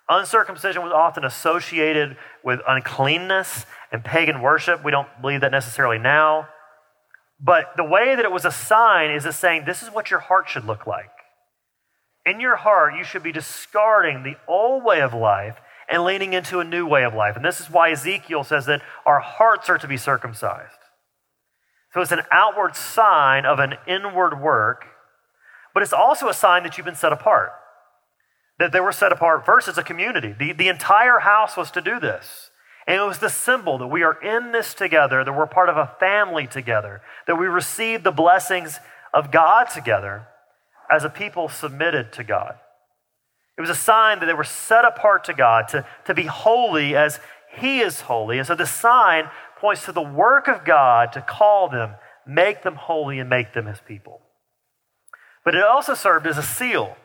Uncircumcision 0.07 0.83
was 0.83 0.91
often 0.91 1.25
associated 1.25 2.15
with 2.43 2.59
uncleanness 2.67 3.65
and 3.91 4.05
pagan 4.05 4.43
worship. 4.43 4.85
We 4.85 4.91
don't 4.91 5.09
believe 5.21 5.41
that 5.41 5.51
necessarily 5.51 5.97
now. 5.97 6.49
But 7.39 7.75
the 7.77 7.83
way 7.83 8.15
that 8.15 8.23
it 8.23 8.31
was 8.31 8.45
a 8.45 8.51
sign 8.51 9.09
is 9.09 9.25
it 9.25 9.33
saying, 9.33 9.63
this 9.65 9.81
is 9.81 9.89
what 9.89 10.11
your 10.11 10.19
heart 10.19 10.49
should 10.49 10.65
look 10.65 10.85
like. 10.85 11.09
In 12.25 12.39
your 12.39 12.55
heart, 12.55 12.95
you 12.95 13.03
should 13.03 13.23
be 13.23 13.31
discarding 13.31 14.23
the 14.23 14.37
old 14.47 14.83
way 14.83 15.01
of 15.01 15.13
life 15.13 15.59
and 15.89 16.03
leaning 16.03 16.33
into 16.33 16.59
a 16.59 16.63
new 16.63 16.87
way 16.87 17.03
of 17.03 17.13
life. 17.13 17.35
And 17.35 17.43
this 17.43 17.59
is 17.59 17.69
why 17.69 17.91
Ezekiel 17.91 18.43
says 18.43 18.65
that 18.67 18.81
our 19.05 19.19
hearts 19.19 19.69
are 19.69 19.77
to 19.77 19.87
be 19.87 19.97
circumcised. 19.97 20.71
So 21.93 22.01
it's 22.01 22.11
an 22.11 22.23
outward 22.31 22.75
sign 22.75 23.45
of 23.45 23.59
an 23.59 23.75
inward 23.85 24.41
work, 24.41 24.85
but 25.73 25.83
it's 25.83 25.93
also 25.93 26.29
a 26.29 26.33
sign 26.33 26.63
that 26.63 26.77
you've 26.77 26.85
been 26.85 26.95
set 26.95 27.13
apart. 27.13 27.51
That 28.57 28.71
they 28.71 28.79
were 28.79 28.91
set 28.91 29.11
apart 29.11 29.45
first 29.45 29.67
as 29.67 29.77
a 29.77 29.83
community. 29.83 30.33
The, 30.37 30.53
the 30.53 30.69
entire 30.69 31.19
house 31.19 31.57
was 31.57 31.71
to 31.71 31.81
do 31.81 31.99
this. 31.99 32.51
And 32.87 32.99
it 32.99 33.05
was 33.05 33.19
the 33.19 33.29
symbol 33.29 33.77
that 33.77 33.87
we 33.87 34.03
are 34.03 34.21
in 34.21 34.51
this 34.51 34.73
together, 34.73 35.23
that 35.23 35.33
we're 35.33 35.47
part 35.47 35.69
of 35.69 35.77
a 35.77 35.95
family 35.99 36.47
together, 36.47 37.01
that 37.27 37.35
we 37.35 37.47
receive 37.47 38.03
the 38.03 38.11
blessings 38.11 38.79
of 39.13 39.31
God 39.31 39.65
together 39.65 40.27
as 40.93 41.03
a 41.03 41.09
people 41.09 41.49
submitted 41.49 42.13
to 42.13 42.23
God. 42.23 42.55
It 43.57 43.61
was 43.61 43.69
a 43.69 43.75
sign 43.75 44.19
that 44.19 44.27
they 44.27 44.33
were 44.33 44.43
set 44.43 44.85
apart 44.85 45.23
to 45.25 45.33
God, 45.33 45.67
to, 45.69 45.85
to 46.05 46.13
be 46.13 46.23
holy 46.23 46.95
as 46.95 47.19
He 47.55 47.79
is 47.79 48.01
holy. 48.01 48.37
And 48.37 48.47
so 48.47 48.55
the 48.55 48.65
sign 48.65 49.29
points 49.57 49.85
to 49.85 49.91
the 49.91 50.01
work 50.01 50.47
of 50.47 50.65
God 50.65 51.13
to 51.13 51.21
call 51.21 51.69
them, 51.69 51.95
make 52.27 52.63
them 52.63 52.75
holy, 52.75 53.19
and 53.19 53.29
make 53.29 53.53
them 53.53 53.65
His 53.65 53.79
people. 53.79 54.21
But 55.43 55.55
it 55.55 55.63
also 55.63 55.93
served 55.93 56.27
as 56.27 56.37
a 56.37 56.43
seal. 56.43 56.95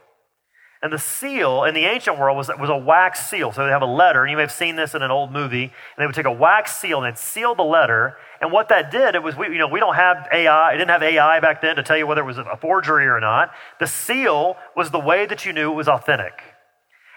And 0.81 0.93
the 0.93 0.99
seal 0.99 1.65
in 1.65 1.75
the 1.75 1.87
ancient 1.87 2.19
world 2.19 2.37
was, 2.37 2.49
was 2.59 2.71
a 2.71 2.77
wax 2.77 3.29
seal. 3.29 3.51
So 3.51 3.65
they 3.65 3.71
have 3.71 3.83
a 3.83 3.87
letter, 3.87 4.23
and 4.23 4.31
you 4.31 4.37
may 4.37 4.45
have 4.45 4.53
seen 4.53 4.77
this 4.77 4.95
in 4.95 5.03
an 5.03 5.11
old 5.11 5.33
movie, 5.33 5.65
and 5.65 5.73
they 5.99 6.07
would 6.07 6.15
take 6.15 6.25
a 6.25 6.33
wax 6.33 6.77
seal 6.77 7.03
and 7.03 7.19
seal 7.19 7.57
the 7.57 7.65
letter. 7.65 8.17
And 8.41 8.53
what 8.53 8.69
that 8.69 8.93
did, 8.93 9.17
it 9.17 9.23
was, 9.23 9.37
we, 9.37 9.49
you 9.49 9.59
know, 9.59 9.67
we 9.67 9.81
don't 9.81 9.97
have 9.97 10.29
AI, 10.33 10.73
it 10.73 10.77
didn't 10.77 10.91
have 10.91 11.03
AI 11.03 11.41
back 11.41 11.63
then 11.63 11.77
to 11.77 11.83
tell 11.83 11.97
you 11.97 12.07
whether 12.07 12.21
it 12.21 12.27
was 12.27 12.39
a 12.39 12.57
forgery 12.61 13.07
or 13.07 13.19
not. 13.19 13.51
The 13.81 13.89
seal 13.89 14.57
was 14.77 14.93
the 14.93 15.01
way 15.01 15.27
that 15.27 15.45
you 15.45 15.53
knew 15.53 15.73
it 15.73 15.75
was 15.75 15.89
authentic. 15.89 16.43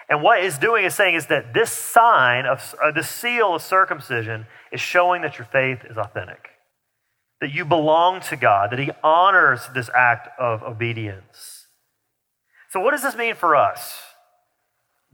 And 0.08 0.22
what 0.22 0.42
it's 0.42 0.58
doing 0.58 0.84
is 0.84 0.94
saying 0.94 1.14
is 1.14 1.26
that 1.26 1.54
this 1.54 1.70
sign 1.70 2.46
of 2.46 2.74
uh, 2.82 2.90
the 2.90 3.04
seal 3.04 3.54
of 3.54 3.62
circumcision 3.62 4.46
is 4.72 4.80
showing 4.80 5.22
that 5.22 5.38
your 5.38 5.46
faith 5.46 5.84
is 5.88 5.96
authentic, 5.96 6.48
that 7.40 7.52
you 7.52 7.64
belong 7.64 8.20
to 8.22 8.36
God, 8.36 8.72
that 8.72 8.80
He 8.80 8.90
honors 9.04 9.68
this 9.72 9.88
act 9.94 10.28
of 10.38 10.64
obedience. 10.64 11.51
So, 12.72 12.80
what 12.80 12.92
does 12.92 13.02
this 13.02 13.14
mean 13.14 13.34
for 13.34 13.54
us? 13.54 14.00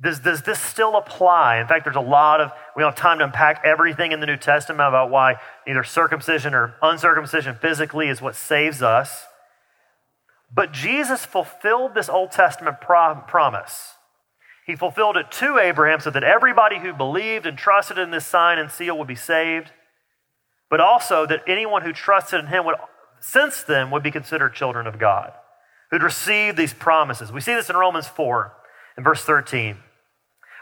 Does, 0.00 0.20
does 0.20 0.42
this 0.42 0.60
still 0.60 0.96
apply? 0.96 1.58
In 1.58 1.66
fact, 1.66 1.82
there's 1.82 1.96
a 1.96 2.00
lot 2.00 2.40
of, 2.40 2.52
we 2.76 2.82
don't 2.82 2.92
have 2.92 3.00
time 3.00 3.18
to 3.18 3.24
unpack 3.24 3.62
everything 3.64 4.12
in 4.12 4.20
the 4.20 4.26
New 4.26 4.36
Testament 4.36 4.86
about 4.86 5.10
why 5.10 5.40
either 5.66 5.82
circumcision 5.82 6.54
or 6.54 6.76
uncircumcision 6.82 7.56
physically 7.56 8.06
is 8.06 8.22
what 8.22 8.36
saves 8.36 8.80
us. 8.80 9.24
But 10.54 10.70
Jesus 10.70 11.26
fulfilled 11.26 11.96
this 11.96 12.08
Old 12.08 12.30
Testament 12.30 12.80
pro- 12.80 13.22
promise. 13.26 13.94
He 14.64 14.76
fulfilled 14.76 15.16
it 15.16 15.32
to 15.32 15.58
Abraham 15.58 15.98
so 15.98 16.10
that 16.10 16.22
everybody 16.22 16.78
who 16.78 16.92
believed 16.92 17.44
and 17.44 17.58
trusted 17.58 17.98
in 17.98 18.12
this 18.12 18.24
sign 18.24 18.60
and 18.60 18.70
seal 18.70 18.96
would 18.96 19.08
be 19.08 19.16
saved, 19.16 19.72
but 20.70 20.78
also 20.78 21.26
that 21.26 21.42
anyone 21.48 21.82
who 21.82 21.92
trusted 21.92 22.38
in 22.38 22.46
him 22.46 22.64
would, 22.66 22.76
since 23.18 23.64
then, 23.64 23.90
would 23.90 24.04
be 24.04 24.12
considered 24.12 24.54
children 24.54 24.86
of 24.86 25.00
God 25.00 25.32
who'd 25.90 26.02
received 26.02 26.56
these 26.56 26.74
promises. 26.74 27.32
We 27.32 27.40
see 27.40 27.54
this 27.54 27.70
in 27.70 27.76
Romans 27.76 28.06
4 28.06 28.52
in 28.96 29.04
verse 29.04 29.24
13. 29.24 29.78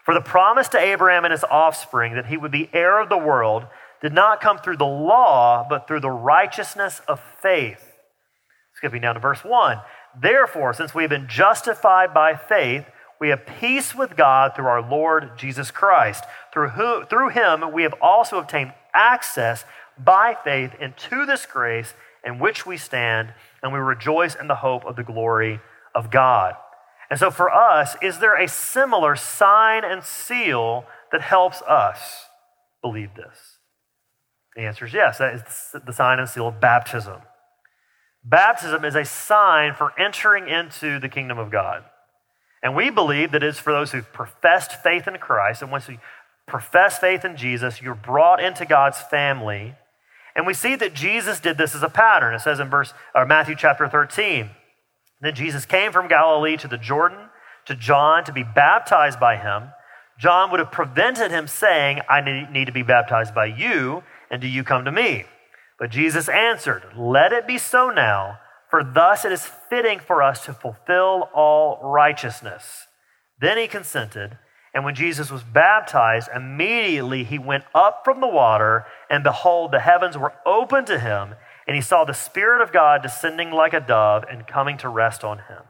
For 0.05 0.15
the 0.15 0.21
promise 0.21 0.69
to 0.69 0.79
Abraham 0.79 1.25
and 1.25 1.33
his 1.33 1.45
offspring 1.45 2.15
that 2.15 2.27
he 2.27 2.37
would 2.37 2.53
be 2.53 2.71
heir 2.73 3.01
of 3.01 3.09
the 3.09 3.19
world 3.19 3.67
did 4.01 4.13
not 4.13 4.41
come 4.41 4.59
through 4.59 4.77
the 4.77 4.85
law, 4.85 5.67
but 5.69 5.89
through 5.89 6.01
the 6.01 6.11
righteousness 6.11 7.01
of 7.09 7.21
faith. 7.43 7.95
Skipping 8.75 9.03
down 9.03 9.15
to 9.15 9.21
verse 9.21 9.43
1. 9.43 9.81
Therefore, 10.21 10.73
since 10.75 10.95
we 10.95 11.03
have 11.03 11.11
been 11.11 11.29
justified 11.29 12.15
by 12.15 12.37
faith, 12.37 12.87
we 13.19 13.31
have 13.31 13.47
peace 13.47 13.95
with 13.95 14.17
God 14.17 14.55
through 14.55 14.67
our 14.67 14.89
Lord 14.89 15.39
Jesus 15.39 15.71
Christ. 15.71 16.25
Through, 16.53 16.71
who, 16.71 17.05
through 17.07 17.31
him, 17.31 17.73
we 17.73 17.83
have 17.83 17.95
also 18.01 18.39
obtained 18.39 18.75
access 18.95 19.65
by 19.99 20.37
faith 20.45 20.75
into 20.79 21.25
this 21.27 21.47
grace 21.47 21.95
in 22.25 22.39
which 22.39 22.67
we 22.67 22.77
stand, 22.77 23.33
and 23.63 23.73
we 23.73 23.79
rejoice 23.79 24.35
in 24.35 24.49
the 24.49 24.57
hope 24.57 24.85
of 24.85 24.97
the 24.97 25.03
glory 25.03 25.61
of 25.95 26.11
God. 26.11 26.55
And 27.09 27.19
so, 27.19 27.31
for 27.31 27.51
us, 27.51 27.97
is 28.03 28.19
there 28.19 28.35
a 28.35 28.49
similar 28.49 29.15
sign 29.17 29.85
and 29.85 30.03
seal 30.03 30.85
that 31.13 31.21
helps 31.21 31.63
us 31.63 32.27
believe 32.83 33.15
this? 33.15 33.59
The 34.57 34.63
answer 34.63 34.87
is 34.87 34.93
yes. 34.93 35.19
That 35.19 35.35
is 35.35 35.77
the 35.85 35.93
sign 35.93 36.19
and 36.19 36.29
seal 36.29 36.49
of 36.49 36.61
baptism. 36.61 37.21
Baptism 38.25 38.85
is 38.85 38.97
a 38.97 39.05
sign 39.05 39.75
for 39.75 39.93
entering 39.99 40.49
into 40.49 40.99
the 40.99 41.09
kingdom 41.09 41.39
of 41.39 41.51
God. 41.51 41.85
And 42.63 42.75
we 42.75 42.91
believe 42.91 43.31
that 43.33 43.45
it's 43.45 43.61
for 43.61 43.73
those 43.73 43.93
who've 43.93 44.13
professed 44.13 44.83
faith 44.83 45.07
in 45.07 45.19
Christ. 45.19 45.63
And 45.63 45.71
once 45.71 45.89
you 45.89 45.99
profess 46.49 46.99
faith 46.99 47.25
in 47.25 47.37
Jesus, 47.37 47.81
you're 47.81 47.95
brought 47.95 48.43
into 48.43 48.67
God's 48.67 49.01
family. 49.01 49.75
And 50.37 50.47
we 50.47 50.55
see 50.55 50.77
that 50.77 50.95
Jesus 50.95 51.41
did 51.41 51.59
this 51.59 51.75
as 51.75 51.83
a 51.83 51.89
pattern. 51.89 52.35
It 52.35 52.41
says 52.41 52.61
in 52.61 52.69
verse 52.69 52.93
or 53.15 53.27
Matthew 53.27 53.57
chapter 53.57 53.89
13. 53.89 54.51
Then 55.23 55.35
Jesus 55.35 55.65
came 55.65 55.93
from 55.93 56.09
Galilee 56.09 56.59
to 56.59 56.69
the 56.69 56.77
Jordan 56.77 57.31
to 57.65 57.75
John 57.75 58.23
to 58.25 58.33
be 58.33 58.43
baptized 58.43 59.19
by 59.19 59.37
him. 59.37 59.71
John 60.19 60.51
would 60.51 60.61
have 60.61 60.71
prevented 60.71 61.31
him 61.31 61.47
saying, 61.47 62.01
I 62.09 62.21
need 62.21 62.67
to 62.67 62.73
be 62.73 62.83
baptized 62.83 63.35
by 63.35 63.47
you, 63.47 64.03
and 64.31 64.41
do 64.41 64.47
you 64.47 64.63
come 64.63 64.85
to 64.85 64.93
me? 64.93 65.25
But 65.79 65.91
Jesus 65.91 66.29
answered, 66.29 66.85
Let 66.97 67.33
it 67.33 67.47
be 67.47 67.59
so 67.59 67.91
now, 67.91 68.39
for 68.71 68.83
thus 68.83 69.25
it 69.25 69.33
is 69.33 69.51
fitting 69.69 70.01
for 70.01 70.23
us 70.23 70.45
to 70.47 70.55
fulfill 70.55 71.29
all 71.35 71.81
righteousness. 71.83 72.87
Then 73.41 73.59
he 73.59 73.67
consented. 73.67 74.39
And 74.77 74.85
when 74.85 74.95
Jesus 74.95 75.31
was 75.31 75.43
baptized, 75.43 76.29
immediately 76.37 77.25
he 77.25 77.39
went 77.39 77.65
up 77.75 78.03
from 78.05 78.21
the 78.21 78.27
water, 78.27 78.85
and 79.09 79.25
behold, 79.25 79.73
the 79.73 79.81
heavens 79.81 80.19
were 80.19 80.35
opened 80.45 80.87
to 80.89 80.99
him, 80.99 81.35
and 81.67 81.75
he 81.75 81.81
saw 81.81 82.05
the 82.05 82.13
Spirit 82.13 82.61
of 82.61 82.75
God 82.75 83.01
descending 83.01 83.51
like 83.51 83.73
a 83.73 83.81
dove 83.81 84.27
and 84.31 84.47
coming 84.47 84.77
to 84.77 84.91
rest 84.91 85.25
on 85.25 85.39
him. 85.39 85.63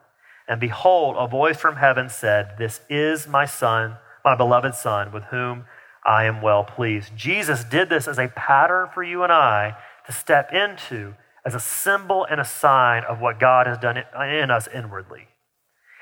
And 0.49 0.59
behold, 0.59 1.14
a 1.21 1.29
voice 1.29 1.57
from 1.57 1.77
heaven 1.77 2.09
said, 2.09 2.57
This 2.59 2.81
is 2.90 3.29
my 3.29 3.47
Son, 3.47 3.99
my 4.25 4.35
beloved 4.35 4.75
Son, 4.75 5.12
with 5.12 5.23
whom 5.27 5.66
I 6.05 6.25
am 6.25 6.42
well 6.42 6.64
pleased. 6.64 7.14
Jesus 7.14 7.62
did 7.62 7.88
this 7.88 8.09
as 8.09 8.19
a 8.19 8.27
pattern 8.35 8.88
for 8.92 9.05
you 9.05 9.23
and 9.23 9.31
I 9.33 9.77
to 10.07 10.12
step 10.12 10.53
into 10.53 11.14
as 11.45 11.55
a 11.55 11.61
symbol 11.61 12.27
and 12.29 12.40
a 12.40 12.45
sign 12.45 13.05
of 13.05 13.21
what 13.21 13.38
God 13.38 13.69
has 13.69 13.79
done 13.79 13.99
in 13.99 14.51
us 14.51 14.66
inwardly. 14.66 15.29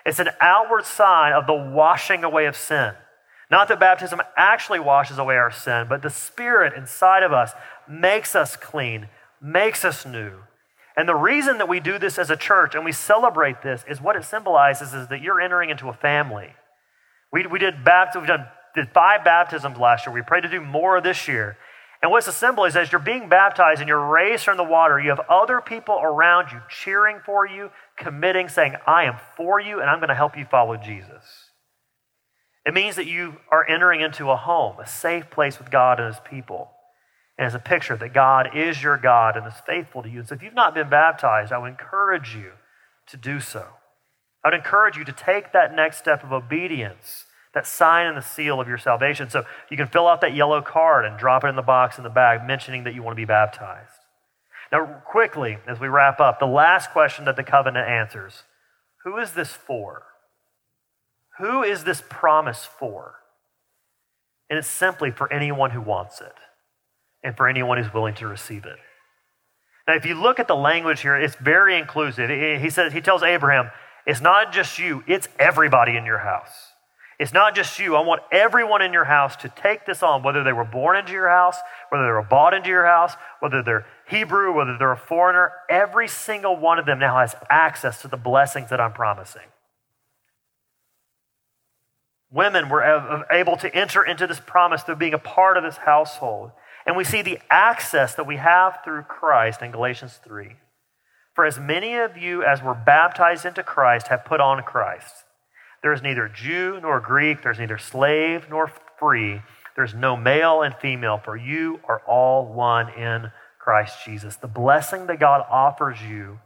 It's 0.04 0.18
an 0.18 0.30
outward 0.40 0.84
sign 0.84 1.32
of 1.32 1.46
the 1.46 1.54
washing 1.54 2.24
away 2.24 2.46
of 2.46 2.56
sin. 2.56 2.94
Not 3.50 3.68
that 3.68 3.80
baptism 3.80 4.20
actually 4.36 4.80
washes 4.80 5.18
away 5.18 5.36
our 5.36 5.50
sin, 5.50 5.86
but 5.88 6.02
the 6.02 6.10
Spirit 6.10 6.74
inside 6.76 7.22
of 7.22 7.32
us 7.32 7.52
makes 7.88 8.34
us 8.34 8.56
clean, 8.56 9.08
makes 9.40 9.84
us 9.84 10.04
new. 10.04 10.32
And 10.96 11.08
the 11.08 11.14
reason 11.14 11.58
that 11.58 11.68
we 11.68 11.80
do 11.80 11.98
this 11.98 12.18
as 12.18 12.30
a 12.30 12.36
church 12.36 12.74
and 12.74 12.84
we 12.84 12.92
celebrate 12.92 13.62
this 13.62 13.84
is 13.88 14.00
what 14.00 14.16
it 14.16 14.24
symbolizes 14.24 14.94
is 14.94 15.08
that 15.08 15.20
you're 15.20 15.40
entering 15.40 15.70
into 15.70 15.88
a 15.88 15.92
family. 15.92 16.54
We, 17.32 17.46
we 17.46 17.58
did 17.58 17.84
baptism, 17.84 18.22
we've 18.22 18.28
done 18.28 18.46
did 18.74 18.88
five 18.90 19.24
baptisms 19.24 19.78
last 19.78 20.06
year. 20.06 20.14
We 20.14 20.22
pray 20.22 20.40
to 20.40 20.48
do 20.48 20.60
more 20.60 21.00
this 21.00 21.28
year. 21.28 21.56
And 22.02 22.10
what's 22.10 22.26
the 22.26 22.32
symbol 22.32 22.64
is 22.64 22.76
as 22.76 22.92
you're 22.92 22.98
being 22.98 23.28
baptized 23.28 23.80
and 23.80 23.88
you're 23.88 24.06
raised 24.06 24.44
from 24.44 24.56
the 24.56 24.64
water, 24.64 25.00
you 25.00 25.10
have 25.10 25.20
other 25.28 25.60
people 25.60 25.98
around 26.02 26.52
you 26.52 26.60
cheering 26.68 27.20
for 27.24 27.46
you, 27.46 27.70
committing, 27.96 28.48
saying, 28.48 28.74
I 28.86 29.04
am 29.04 29.16
for 29.36 29.60
you 29.60 29.80
and 29.80 29.88
I'm 29.88 29.98
going 29.98 30.08
to 30.08 30.14
help 30.14 30.36
you 30.36 30.44
follow 30.44 30.76
Jesus. 30.76 31.50
It 32.66 32.74
means 32.74 32.96
that 32.96 33.06
you 33.06 33.36
are 33.50 33.68
entering 33.68 34.00
into 34.00 34.30
a 34.30 34.36
home, 34.36 34.80
a 34.80 34.86
safe 34.86 35.30
place 35.30 35.58
with 35.58 35.70
God 35.70 36.00
and 36.00 36.12
His 36.14 36.22
people. 36.24 36.70
And 37.36 37.46
it's 37.46 37.54
a 37.54 37.58
picture 37.58 37.96
that 37.96 38.14
God 38.14 38.56
is 38.56 38.82
your 38.82 38.96
God 38.96 39.36
and 39.36 39.46
is 39.46 39.54
faithful 39.66 40.02
to 40.02 40.08
you. 40.08 40.20
And 40.20 40.28
so 40.28 40.34
if 40.34 40.42
you've 40.42 40.54
not 40.54 40.74
been 40.74 40.88
baptized, 40.88 41.52
I 41.52 41.58
would 41.58 41.70
encourage 41.70 42.34
you 42.34 42.52
to 43.08 43.16
do 43.16 43.40
so. 43.40 43.66
I 44.42 44.48
would 44.48 44.54
encourage 44.54 44.96
you 44.96 45.04
to 45.04 45.12
take 45.12 45.52
that 45.52 45.74
next 45.74 45.98
step 45.98 46.22
of 46.22 46.32
obedience 46.32 47.26
that 47.54 47.66
sign 47.66 48.06
and 48.06 48.16
the 48.16 48.22
seal 48.22 48.60
of 48.60 48.68
your 48.68 48.78
salvation. 48.78 49.30
So 49.30 49.44
you 49.70 49.76
can 49.76 49.86
fill 49.86 50.06
out 50.06 50.20
that 50.20 50.34
yellow 50.34 50.60
card 50.60 51.04
and 51.04 51.18
drop 51.18 51.44
it 51.44 51.48
in 51.48 51.56
the 51.56 51.62
box 51.62 51.96
in 51.96 52.04
the 52.04 52.10
bag, 52.10 52.46
mentioning 52.46 52.84
that 52.84 52.94
you 52.94 53.02
want 53.02 53.16
to 53.16 53.20
be 53.20 53.24
baptized. 53.24 54.03
Now, 54.72 55.02
quickly, 55.06 55.58
as 55.66 55.80
we 55.80 55.88
wrap 55.88 56.20
up, 56.20 56.38
the 56.38 56.46
last 56.46 56.90
question 56.90 57.24
that 57.26 57.36
the 57.36 57.44
covenant 57.44 57.88
answers 57.88 58.44
Who 59.04 59.18
is 59.18 59.32
this 59.32 59.50
for? 59.50 60.04
Who 61.38 61.62
is 61.62 61.84
this 61.84 62.02
promise 62.08 62.64
for? 62.64 63.16
And 64.48 64.58
it's 64.58 64.68
simply 64.68 65.10
for 65.10 65.32
anyone 65.32 65.70
who 65.70 65.80
wants 65.80 66.20
it 66.20 66.34
and 67.22 67.36
for 67.36 67.48
anyone 67.48 67.78
who's 67.78 67.92
willing 67.92 68.14
to 68.16 68.26
receive 68.26 68.64
it. 68.64 68.76
Now, 69.88 69.94
if 69.94 70.06
you 70.06 70.14
look 70.14 70.38
at 70.38 70.48
the 70.48 70.56
language 70.56 71.00
here, 71.00 71.16
it's 71.16 71.34
very 71.36 71.78
inclusive. 71.78 72.30
He 72.30 72.70
says, 72.70 72.92
he 72.92 73.00
tells 73.00 73.22
Abraham, 73.22 73.70
it's 74.06 74.20
not 74.20 74.52
just 74.52 74.78
you, 74.78 75.02
it's 75.06 75.28
everybody 75.38 75.96
in 75.96 76.04
your 76.04 76.18
house. 76.18 76.52
It's 77.18 77.32
not 77.32 77.54
just 77.54 77.78
you. 77.78 77.94
I 77.94 78.00
want 78.00 78.22
everyone 78.32 78.82
in 78.82 78.92
your 78.92 79.04
house 79.04 79.36
to 79.36 79.48
take 79.48 79.86
this 79.86 80.02
on, 80.02 80.22
whether 80.22 80.42
they 80.42 80.52
were 80.52 80.64
born 80.64 80.96
into 80.96 81.12
your 81.12 81.28
house, 81.28 81.56
whether 81.88 82.04
they 82.04 82.10
were 82.12 82.22
bought 82.22 82.54
into 82.54 82.68
your 82.68 82.84
house, 82.84 83.14
whether 83.40 83.62
they're 83.62 83.86
Hebrew, 84.14 84.52
whether 84.52 84.78
they're 84.78 84.92
a 84.92 84.96
foreigner. 84.96 85.52
Every 85.68 86.06
single 86.06 86.56
one 86.56 86.78
of 86.78 86.86
them 86.86 86.98
now 87.00 87.18
has 87.18 87.34
access 87.50 88.00
to 88.02 88.08
the 88.08 88.16
blessings 88.16 88.70
that 88.70 88.80
I'm 88.80 88.92
promising. 88.92 89.42
Women 92.30 92.68
were 92.68 93.24
able 93.30 93.56
to 93.58 93.74
enter 93.74 94.02
into 94.04 94.26
this 94.26 94.40
promise 94.40 94.82
through 94.82 94.96
being 94.96 95.14
a 95.14 95.18
part 95.18 95.56
of 95.56 95.62
this 95.62 95.76
household. 95.78 96.50
And 96.86 96.96
we 96.96 97.04
see 97.04 97.22
the 97.22 97.38
access 97.50 98.14
that 98.14 98.26
we 98.26 98.36
have 98.36 98.78
through 98.84 99.02
Christ 99.02 99.62
in 99.62 99.70
Galatians 99.70 100.20
3. 100.24 100.56
For 101.34 101.44
as 101.44 101.58
many 101.58 101.96
of 101.96 102.16
you 102.16 102.44
as 102.44 102.62
were 102.62 102.74
baptized 102.74 103.44
into 103.44 103.62
Christ 103.62 104.08
have 104.08 104.24
put 104.24 104.40
on 104.40 104.62
Christ. 104.62 105.24
There 105.82 105.92
is 105.92 106.02
neither 106.02 106.28
Jew 106.28 106.78
nor 106.80 107.00
Greek, 107.00 107.42
there's 107.42 107.58
neither 107.58 107.78
slave 107.78 108.46
nor 108.48 108.70
free, 108.98 109.42
There's 109.76 109.94
no 109.94 110.16
male 110.16 110.62
and 110.62 110.74
female, 110.76 111.18
for 111.18 111.36
you 111.36 111.80
are 111.88 112.00
all 112.06 112.46
one 112.46 112.90
in 112.90 113.32
Christ 113.64 114.04
Jesus. 114.04 114.36
The 114.36 114.46
blessing 114.46 115.06
that 115.06 115.18
God 115.18 115.42
offers 115.50 115.96
you 116.02 116.38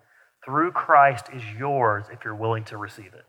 through 0.44 0.70
Christ 0.70 1.26
is 1.34 1.42
yours 1.58 2.04
if 2.12 2.24
you're 2.24 2.34
willing 2.34 2.64
to 2.66 2.76
receive 2.76 3.12
it. 3.12 3.24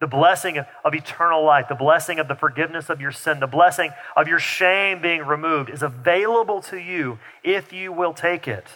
The 0.00 0.06
blessing 0.06 0.58
of, 0.58 0.66
of 0.84 0.94
eternal 0.94 1.42
life, 1.42 1.66
the 1.70 1.74
blessing 1.74 2.18
of 2.18 2.28
the 2.28 2.34
forgiveness 2.34 2.90
of 2.90 3.00
your 3.00 3.10
sin, 3.10 3.40
the 3.40 3.46
blessing 3.46 3.92
of 4.14 4.28
your 4.28 4.38
shame 4.38 5.00
being 5.00 5.22
removed 5.22 5.70
is 5.70 5.82
available 5.82 6.60
to 6.62 6.76
you 6.76 7.18
if 7.42 7.72
you 7.72 7.92
will 7.92 8.12
take 8.12 8.46
it. 8.46 8.66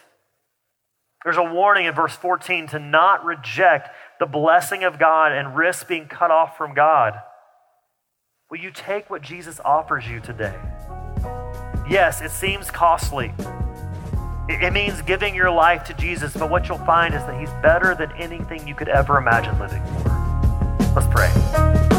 There's 1.25 1.37
a 1.37 1.43
warning 1.45 1.85
in 1.85 1.95
verse 1.95 2.17
14 2.17 2.69
to 2.69 2.79
not 2.79 3.27
reject 3.27 3.91
the 4.19 4.27
blessing 4.27 4.83
of 4.83 4.99
God 4.99 5.33
and 5.33 5.55
risk 5.55 5.87
being 5.87 6.09
cut 6.09 6.31
off 6.31 6.57
from 6.57 6.75
God. 6.75 7.21
Will 8.51 8.59
you 8.59 8.71
take 8.71 9.11
what 9.11 9.21
Jesus 9.21 9.61
offers 9.61 10.09
you 10.09 10.21
today? 10.21 10.59
Yes, 11.89 12.23
it 12.23 12.31
seems 12.31 12.71
costly. 12.71 13.35
It 14.49 14.73
means 14.73 15.01
giving 15.03 15.35
your 15.35 15.51
life 15.51 15.85
to 15.85 15.95
Jesus, 15.95 16.35
but 16.37 16.51
what 16.51 16.69
you'll 16.69 16.79
find 16.79 17.15
is 17.15 17.23
that 17.23 17.39
He's 17.39 17.51
better 17.63 17.95
than 17.95 18.11
anything 18.13 18.67
you 18.67 18.75
could 18.75 18.89
ever 18.89 19.19
imagine 19.19 19.59
living 19.59 19.83
for. 20.03 20.09
Let's 20.95 21.07
pray. 21.07 21.92